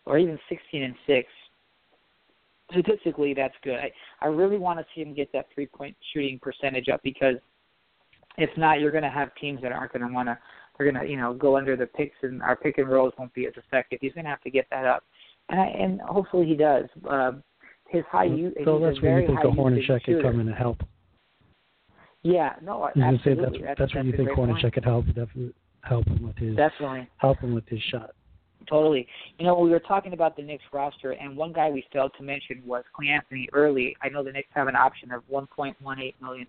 [0.05, 1.27] or even 16 and six,
[2.71, 3.75] statistically that's good.
[3.75, 3.91] I,
[4.21, 7.35] I really want to see him get that three point shooting percentage up because
[8.37, 10.37] if not, you're going to have teams that aren't going to want to.
[10.79, 13.45] Going to, you know, go under the picks, and our pick and rolls won't be
[13.47, 13.99] as effective.
[14.01, 15.03] He's going to have to get that up,
[15.49, 16.85] and I, and hopefully he does.
[17.09, 17.33] Uh,
[17.89, 18.53] his high use.
[18.63, 20.81] So that's where you think a Hornacek could come in and help.
[22.23, 23.59] Yeah, no, I was absolutely.
[23.59, 26.55] Say that's, that's, that's where you think Hornacek could help definitely help him with his
[26.55, 28.11] definitely help him with his shot.
[28.67, 29.07] Totally.
[29.39, 32.23] You know, we were talking about the Knicks roster, and one guy we failed to
[32.23, 33.95] mention was Cleanthony Early.
[34.03, 35.75] I know the Knicks have an option of $1.18
[36.21, 36.47] million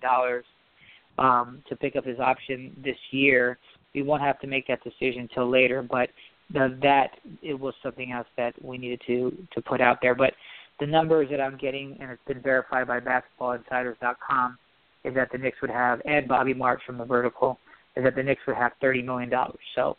[1.19, 3.59] um, to pick up his option this year.
[3.95, 6.11] We won't have to make that decision until later, but
[6.53, 7.11] the, that
[7.43, 10.15] it was something else that we needed to to put out there.
[10.15, 10.35] But
[10.79, 14.59] the numbers that I'm getting, and it's been verified by BasketballInsiders.com,
[15.05, 17.59] is that the Knicks would have and Bobby Marks from the vertical
[17.97, 19.59] is that the Knicks would have thirty million dollars.
[19.75, 19.97] So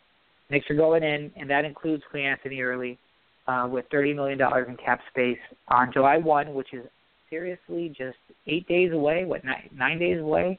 [0.50, 2.98] Knicks are going in, and that includes Cleanthony Early
[3.46, 5.38] uh, with thirty million dollars in cap space
[5.68, 6.84] on July one, which is
[7.30, 9.24] seriously just eight days away.
[9.24, 10.58] What nine, nine days away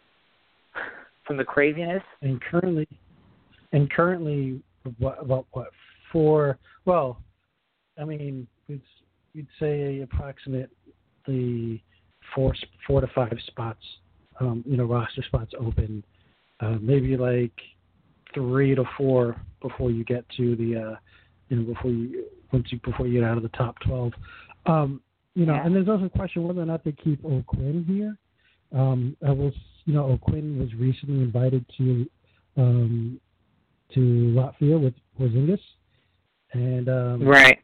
[1.27, 2.03] from the craziness?
[2.21, 2.88] And currently,
[3.74, 4.61] and currently,
[4.99, 5.67] what about what
[6.11, 6.57] four?
[6.86, 7.21] Well,
[7.99, 8.82] I mean, we'd
[9.36, 11.84] we'd say approximately
[12.34, 12.55] four
[12.88, 13.84] four to five spots,
[14.39, 16.03] um, you know, roster spots open.
[16.59, 17.51] Uh, maybe like
[18.34, 20.95] three to four before you get to the, uh,
[21.49, 24.13] you know, before you once you before you get out of the top twelve.
[24.65, 25.01] Um,
[25.36, 25.65] you know, Yeah.
[25.65, 28.17] and there's also a question whether or not they keep O'Quinn here.
[28.80, 29.53] Um, I was,
[29.86, 32.09] you know, O'Quinn was recently invited to
[32.55, 33.19] um,
[33.93, 35.59] to Latvia with Porzingis,
[36.53, 37.59] and um, Right.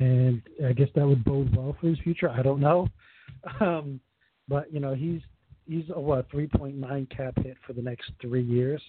[0.00, 2.30] and I guess that would bode well for his future.
[2.30, 2.88] I don't know,
[3.60, 4.00] um,
[4.48, 5.20] but you know he's
[5.66, 8.82] he's a what three point nine cap hit for the next three years.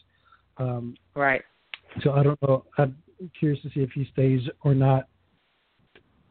[0.57, 1.41] Um, Right.
[2.03, 2.66] so I don't know.
[2.78, 2.95] I'm
[3.39, 5.07] curious to see if he stays or not.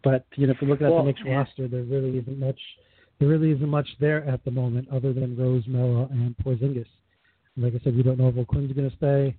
[0.04, 1.38] But you know, if you look at Well, the Knicks yeah.
[1.38, 2.60] roster, there really isn't much.
[3.18, 6.86] There really isn't much there at the moment, other than Rose, Melo, and Porzingis.
[7.56, 9.36] And like I said, we don't know if O'Quinn's going to stay.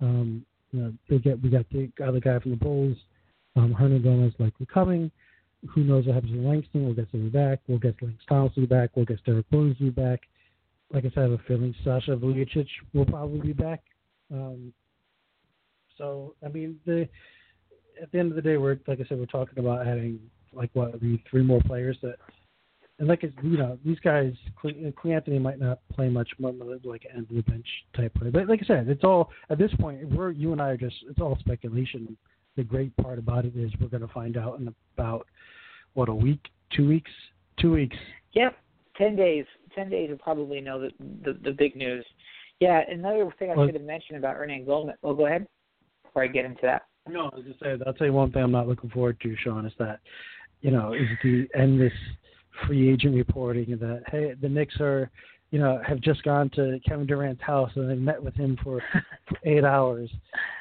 [0.00, 2.96] Um, you know, they get we got the other guy from the Bulls,
[3.56, 5.10] um, Hernangomez likely coming.
[5.70, 6.84] Who knows what happens to Langston?
[6.84, 7.60] We'll get Silly back.
[7.66, 8.90] We'll get Lance Thomas back.
[8.94, 10.20] We'll get Derrick Williams back.
[10.92, 13.82] Like I said, I have a feeling Sasha Vujacic will probably be back.
[14.32, 14.72] Um,
[15.96, 17.08] so I mean, the
[18.00, 20.20] at the end of the day, we're like I said, we're talking about adding
[20.52, 20.94] like what
[21.30, 22.16] three more players that,
[22.98, 26.52] and like you know these guys, Cle uh, Cleanthony might not play much more
[26.84, 29.72] like end of the bench type player, but like I said, it's all at this
[29.78, 30.08] point.
[30.10, 32.16] We're you and I are just it's all speculation.
[32.56, 35.26] The great part about it is we're going to find out in about
[35.94, 36.40] what a week,
[36.76, 37.10] two weeks,
[37.60, 37.96] two weeks.
[38.32, 38.56] Yep.
[38.96, 39.44] Ten days.
[39.76, 40.90] Ten days will probably know the
[41.24, 42.04] the, the big news.
[42.58, 42.80] Yeah.
[42.88, 44.66] Another thing I Well- should have mentioned about Hernangomez.
[44.66, 45.46] Well, oh, go ahead.
[46.02, 46.82] Before I get into that.
[47.08, 47.80] No, I was just saying.
[47.86, 50.00] I'll tell you one thing I'm not looking forward to, Sean, is that
[50.60, 51.92] you know is the endless
[52.66, 55.10] free agent reporting that hey the Knicks are
[55.50, 58.82] you know have just gone to Kevin Durant's house and they met with him for,
[59.28, 60.10] for eight hours,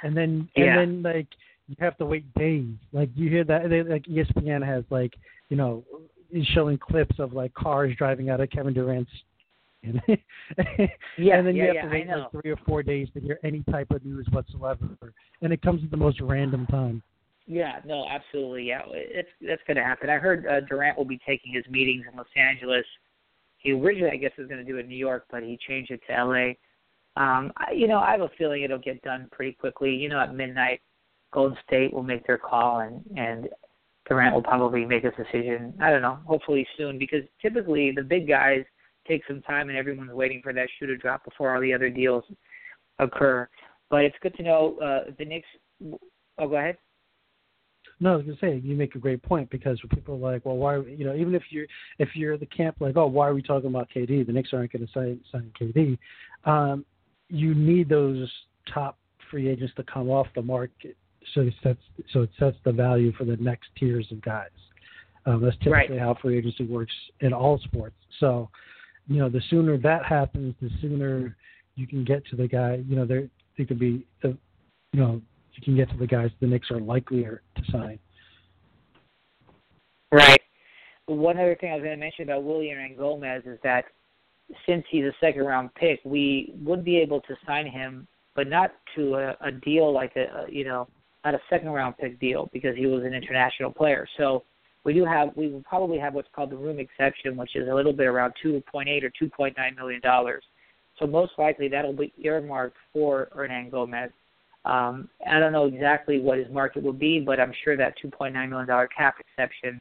[0.04, 0.80] and then Yeah.
[0.80, 1.28] and then like
[1.68, 2.76] you have to wait days.
[2.94, 5.16] Like you hear that they, like ESPN has like
[5.50, 5.84] you know
[6.32, 9.12] is showing clips of like cars driving out of Kevin Durant's.
[11.18, 13.20] Yeah, and then yeah, you have yeah, to wait like three or four days to
[13.20, 14.88] hear any type of news whatsoever,
[15.42, 17.02] and it comes at the most random time.
[17.48, 18.68] Yeah, no, absolutely.
[18.68, 20.10] Yeah, it's that's going to happen.
[20.10, 22.86] I heard uh, Durant will be taking his meetings in Los Angeles.
[23.58, 25.92] He originally, I guess, was going to do it in New York, but he changed
[25.92, 26.58] it to L.A.
[27.16, 29.92] Um, I, you know, I have a feeling it'll get done pretty quickly.
[29.92, 30.82] You know, at midnight,
[31.34, 33.48] Golden State will make their call, and and
[34.10, 35.74] Durant will probably make his decision.
[35.82, 38.64] I don't know, hopefully soon, because typically the big guys
[39.08, 41.90] take some time, and everyone's waiting for that shoe to drop before all the other
[41.90, 42.26] deals
[43.00, 43.48] occur.
[43.90, 45.48] But it's good to know uh, the Knicks.
[46.38, 46.78] Oh, go ahead.
[48.00, 50.58] No, I was gonna say you make a great point because people are like, well,
[50.58, 50.78] why?
[50.78, 51.66] You know, even if you're
[51.98, 54.26] if you're the camp like, oh, why are we talking about KD?
[54.26, 55.98] The Knicks aren't going to sign sign KD.
[56.46, 56.86] Um,
[57.30, 58.32] you need those
[58.72, 58.98] top
[59.32, 60.96] free agents to come off the market,
[61.34, 61.80] so it sets
[62.14, 64.50] so it sets the value for the next tiers of guys.
[65.26, 66.00] Um, that's typically Right.
[66.00, 67.96] how free agency works in all sports.
[68.20, 68.50] So,
[69.08, 71.36] you know, the sooner that happens, the sooner
[71.76, 72.76] you can get to the guy.
[72.88, 73.28] You know, there
[73.58, 74.38] they could be the,
[74.94, 75.22] you know,
[75.58, 78.00] you can get to the guys the Knicks are likelier to sign.
[80.12, 80.42] Right.
[81.08, 83.86] One other thing I was going to mention about Willy Hernangomez is that
[84.66, 88.72] since he's a second round pick, we would be able to sign him, but not
[88.96, 90.88] to a, a deal like a, a you know
[91.26, 94.08] not a second round pick deal because he was an international player.
[94.18, 94.44] So
[94.84, 97.74] we do have we will probably have what's called the room exception, which is a
[97.74, 100.44] little bit around two point eight or two point nine million dollars.
[101.00, 104.12] So most likely that'll be earmarked for Hernangomez.
[104.68, 108.34] Um, I don't know exactly what his market will be, but I'm sure that $2.9
[108.50, 109.80] million cap exception,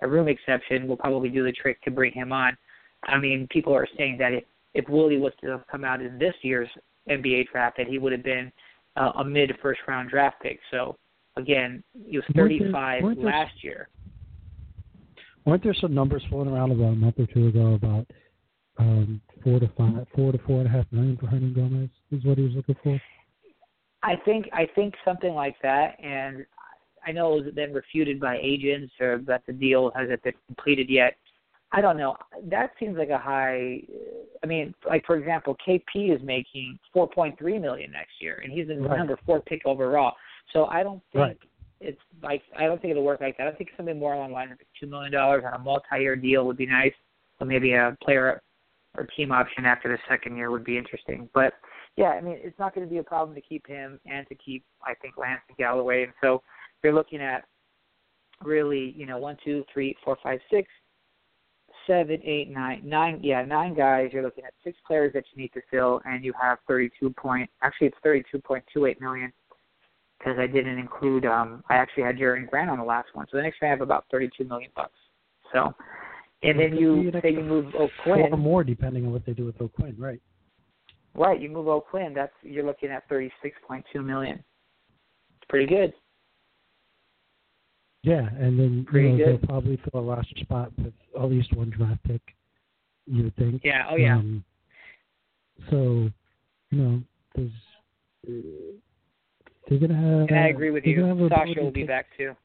[0.00, 2.56] a room exception, will probably do the trick to bring him on.
[3.04, 6.18] I mean, people are saying that if, if Willy was to have come out in
[6.18, 6.68] this year's
[7.10, 8.52] NBA draft, that he would have been
[8.96, 10.60] uh, a mid first round draft pick.
[10.70, 10.96] So,
[11.36, 13.88] again, he was Weren't there- 35 weren't there- last year.
[15.46, 18.06] Weren't there some numbers floating around about a month or two ago about
[18.78, 22.38] um, four to five, four to four and a half million for Hernangomez is what
[22.38, 23.00] he was looking for?
[24.02, 26.46] I think I think something like that, and
[27.06, 30.88] I know it was then refuted by agents or that the deal hasn't been completed
[30.88, 31.16] yet.
[31.72, 32.16] I don't know.
[32.44, 33.82] That seems like a high.
[34.42, 38.82] I mean, like for example, KP is making 4.3 million next year, and he's in
[38.82, 38.98] the Right.
[38.98, 40.14] number four pick overall.
[40.52, 41.38] So I don't think Right.
[41.80, 43.48] it's like I don't think it'll work like that.
[43.48, 46.46] I think something more along the lines of two million dollars on a multi-year deal
[46.46, 46.94] would be nice,
[47.40, 48.40] or maybe a player
[48.96, 51.28] or team option after the second year would be interesting.
[51.34, 51.54] But
[51.98, 54.36] yeah, I mean, it's not going to be a problem to keep him and to
[54.36, 56.04] keep, I think, Lance and Galloway.
[56.04, 56.42] And so
[56.84, 57.44] you're looking at
[58.44, 60.68] really, you know, one, two, three, four, five, six,
[61.88, 63.18] seven, eight, nine, nine.
[63.20, 64.10] Yeah, nine guys.
[64.12, 67.50] You're looking at six players that you need to fill, and you have 32 point.
[67.62, 67.96] Actually, it's
[68.46, 69.32] 32.28 million
[70.20, 71.26] because I didn't include.
[71.26, 73.80] um I actually had Jerian Grant on the last one, so the next I have
[73.80, 74.92] about 32 million bucks.
[75.52, 75.74] So,
[76.44, 78.32] and then you say you move O'Quinn.
[78.32, 80.20] Or more, depending on what they do with O'Quinn, right?
[81.18, 82.14] Right, you move O'Quinn.
[82.14, 84.36] That's you're looking at 36.2 million.
[84.38, 85.92] It's pretty good.
[88.04, 89.40] Yeah, and then Pretty you know, good.
[89.42, 92.20] they'll probably fill a roster spot with at least one draft pick.
[93.06, 93.62] You would think.
[93.64, 93.86] Yeah.
[93.90, 94.16] Oh yeah.
[94.16, 94.44] Um,
[95.70, 96.08] so,
[96.70, 97.02] you know,
[97.34, 97.50] there's
[98.28, 98.76] uh,
[99.68, 100.28] they're gonna have.
[100.28, 100.94] and I agree with you.
[100.96, 102.36] gonna have ability Sasha will be take- back too.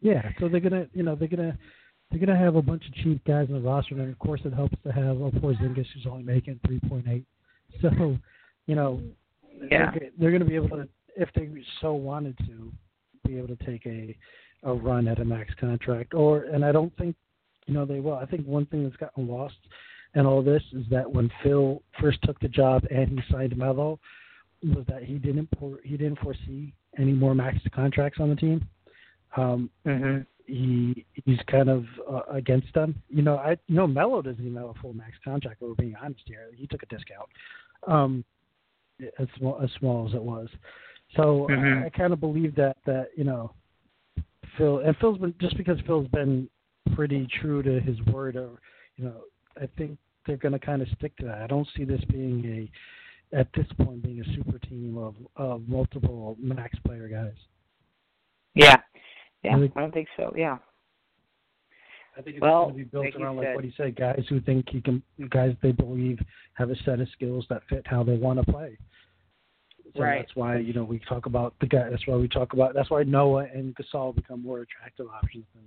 [0.00, 1.56] Yeah, so they're gonna, you know, they're gonna
[2.14, 4.40] they're gonna have a bunch of cheap guys in the roster, and then of course
[4.44, 7.24] it helps to have a Porzingis who's only making three point eight.
[7.82, 8.16] So,
[8.66, 9.02] you know,
[9.68, 9.90] Yeah.
[9.90, 11.50] they're, they're going to be able to, if they
[11.80, 12.72] so wanted to,
[13.26, 14.16] be able to take a
[14.62, 16.14] a run at a max contract.
[16.14, 17.16] Or, and I don't think,
[17.66, 18.14] you know, they will.
[18.14, 19.56] I think one thing that's gotten lost
[20.14, 23.98] in all this is that when Phil first took the job and he signed Melo,
[24.62, 28.66] was that he didn't pour, he didn't foresee any more max contracts on the team.
[29.36, 32.94] Um, hmm he he's kind of uh, against them.
[33.08, 35.62] You know, I you know Melo doesn't even have a full max contract.
[35.62, 36.48] If we're being honest here.
[36.54, 37.28] He took a discount,
[37.86, 38.24] um,
[39.18, 40.48] as small as small as it was.
[41.16, 41.82] So Mhm.
[41.82, 43.52] I, I kind of believe that that you know
[44.56, 46.48] Phil and Phil's been just because Phil's been
[46.94, 48.36] pretty true to his word.
[48.36, 48.60] Or
[48.96, 49.24] you know,
[49.60, 51.42] I think they're going to kind of stick to that.
[51.42, 55.68] I don't see this being a at this point being a super team of of
[55.68, 57.36] multiple max player guys.
[58.54, 58.76] Yeah.
[59.44, 59.56] Yeah.
[59.56, 60.32] I think- I don't think so.
[60.36, 60.58] Yeah.
[62.16, 63.72] I think it's Well, going to be built like you around like said- what he
[63.76, 66.20] said, guys who think he can, guys they believe
[66.54, 68.78] have a set of skills that fit how they want to play.
[69.96, 70.20] So Right.
[70.20, 71.88] that's why you know we talk about the guy.
[71.88, 72.74] That's why we talk about.
[72.74, 75.62] That's why Noah and Gasol become more attractive options than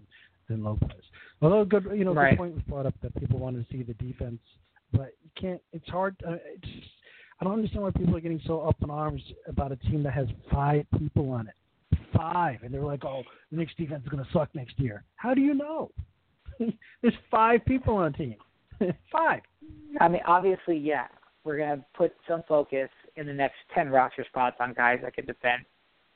[0.50, 1.04] than Lopez.
[1.42, 2.32] Although good, you know, Right.
[2.32, 4.40] good point was brought up that people want to see the defense,
[4.94, 5.62] but you can't.
[5.74, 6.16] It's hard.
[6.26, 6.68] Uh, it's,
[7.40, 10.12] I don't understand why people are getting so up in arms about a team that
[10.14, 11.54] has five people on it.
[12.16, 15.34] Five, and they're like, "Oh, the Knicks defense is going to suck next year." How
[15.34, 15.92] do you know?
[17.02, 18.36] There's five people on a team.
[19.12, 19.42] five.
[20.00, 21.08] I mean, obviously, yeah.
[21.44, 25.26] We're gonna put some focus in the next ten roster spots on guys that can
[25.26, 25.64] defend,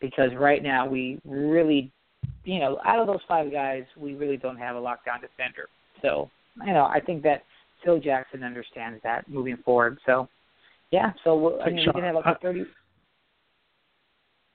[0.02, 1.92] because right now we really,
[2.44, 5.70] you know, out of those five guys, we really don't have a lockdown defender.
[6.02, 6.30] So,
[6.66, 7.44] you know, I think that
[7.86, 10.00] Phil Jackson understands that moving forward.
[10.06, 10.28] So,
[10.92, 11.14] yeah.
[11.24, 12.66] So we'll, I mean, Sean, we're gonna have like a thirty.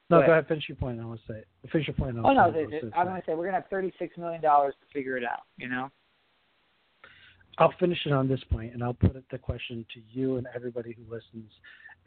[0.09, 0.47] No, Go go ahead.
[0.47, 1.01] Finish your point.
[1.01, 1.39] I want to say.
[1.41, 1.71] It.
[1.73, 2.17] Finish your point.
[2.19, 3.11] Oh no, saying- I th- was th- gonna I'm say.
[3.11, 5.43] gonna say we're gonna have thirty-six million dollars to figure it out.
[5.57, 5.91] You know.
[7.59, 10.93] I'll finish it on this point, and I'll put the question to you and everybody
[10.93, 11.51] who listens.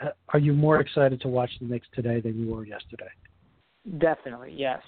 [0.01, 3.09] Uh, are you more excited to watch the Knicks today than you were yesterday?
[3.97, 4.79] Definitely, yes.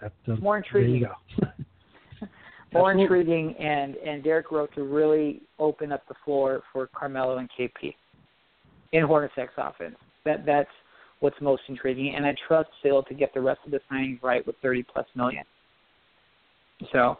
[0.00, 1.08] That, uh, More There you intriguing.
[1.42, 2.26] go.
[2.72, 7.48] More intriguing, and and Derrick Rose to really open up the floor for Carmelo and
[7.58, 7.94] KP
[8.92, 9.96] in Hornacek's offense.
[10.24, 10.70] That that's
[11.22, 14.46] what's most intriguing, and I trust Phil to get the rest of the signings right
[14.46, 15.44] with thirty plus million.
[16.92, 17.18] So,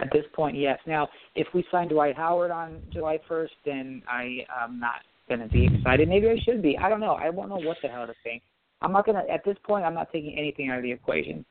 [0.00, 0.78] at this point, yes.
[0.86, 5.48] Now, if we sign Dwight Howard on July first, then I am not going to
[5.48, 6.08] be excited.
[6.08, 6.78] Maybe I should be.
[6.78, 7.12] I don't know.
[7.12, 8.42] I won't know what the hell to think.
[8.80, 9.22] I'm not gonna.
[9.32, 11.44] At this point, I'm not taking anything out of the equation.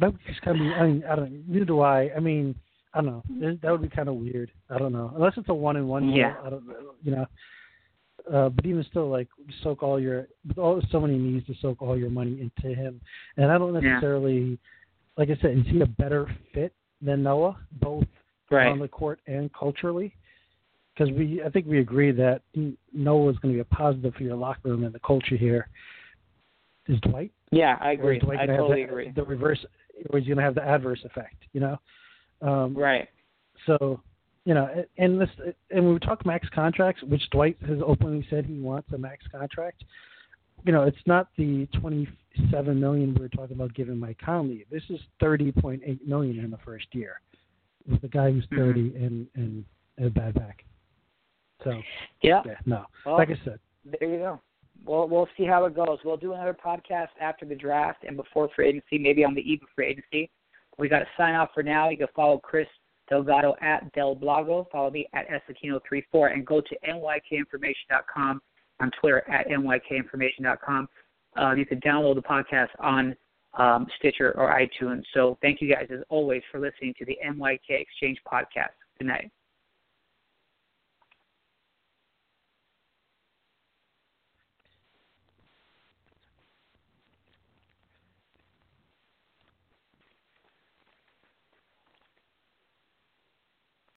[0.00, 0.72] That would just kind of be.
[0.72, 1.48] I mean, I don't.
[1.48, 2.10] Neither do I.
[2.16, 2.54] I mean,
[2.94, 3.56] I don't know.
[3.62, 4.50] That- would be kind of weird.
[4.70, 5.12] I don't know.
[5.14, 6.10] Unless it's a one and one.
[6.10, 6.34] Yeah.
[6.44, 6.64] I don't.
[7.02, 7.26] You know.
[8.32, 9.28] Uh, but even still, like
[9.62, 13.00] soak all your, with all so many needs to soak all your money into him,
[13.36, 13.80] and I don't Yeah.
[13.80, 14.58] necessarily,
[15.16, 18.04] like I said, is he a better fit than Noah, both
[18.50, 20.14] on the court and culturally?
[20.92, 22.42] Because we, I think we agree that
[22.92, 25.68] Noah is going to be a positive for your locker room and the culture here.
[26.86, 27.30] Is Dwight?
[27.50, 28.18] Yeah, I agree.
[28.18, 29.12] Dwight I totally the, agree.
[29.14, 29.64] The reverse,
[30.10, 31.36] or is he going to have the adverse effect?
[31.52, 31.78] You know.
[32.42, 33.08] Um, Right.
[33.66, 34.00] so,
[34.48, 35.28] you know, and- and this,
[35.70, 39.26] and when we talk max contracts, which Dwight has openly said he wants a max
[39.28, 39.84] contract.
[40.64, 44.64] You know, it's not the twenty-seven million we were talking about giving Mike Conley.
[44.70, 47.20] This is thirty point eight million in the first year,
[47.86, 48.56] with a guy who's Mhm.
[48.56, 49.64] 30 and and
[49.98, 50.64] a bad back.
[51.62, 51.82] So,
[52.22, 52.42] Yeah.
[52.46, 54.40] yeah, no, Well, like I said, there you go.
[54.86, 56.02] Well, we'll see how it goes.
[56.04, 59.62] We'll do another podcast after the draft and before free agency, maybe on the eve
[59.62, 60.30] of free agency.
[60.78, 61.90] We got to sign off for now.
[61.90, 62.68] You can follow Chris
[63.08, 64.70] Delgado at Delblogo.
[64.70, 68.40] Follow me at Esakino34 and go to nykinformation.com
[68.80, 70.88] on Twitter at nykinformation.com.
[71.40, 73.16] Uh, you can download the podcast on
[73.58, 75.02] um, Stitcher or iTunes.
[75.14, 78.74] So thank you guys as always for listening to the NYK Exchange podcast.
[78.98, 79.30] Good night.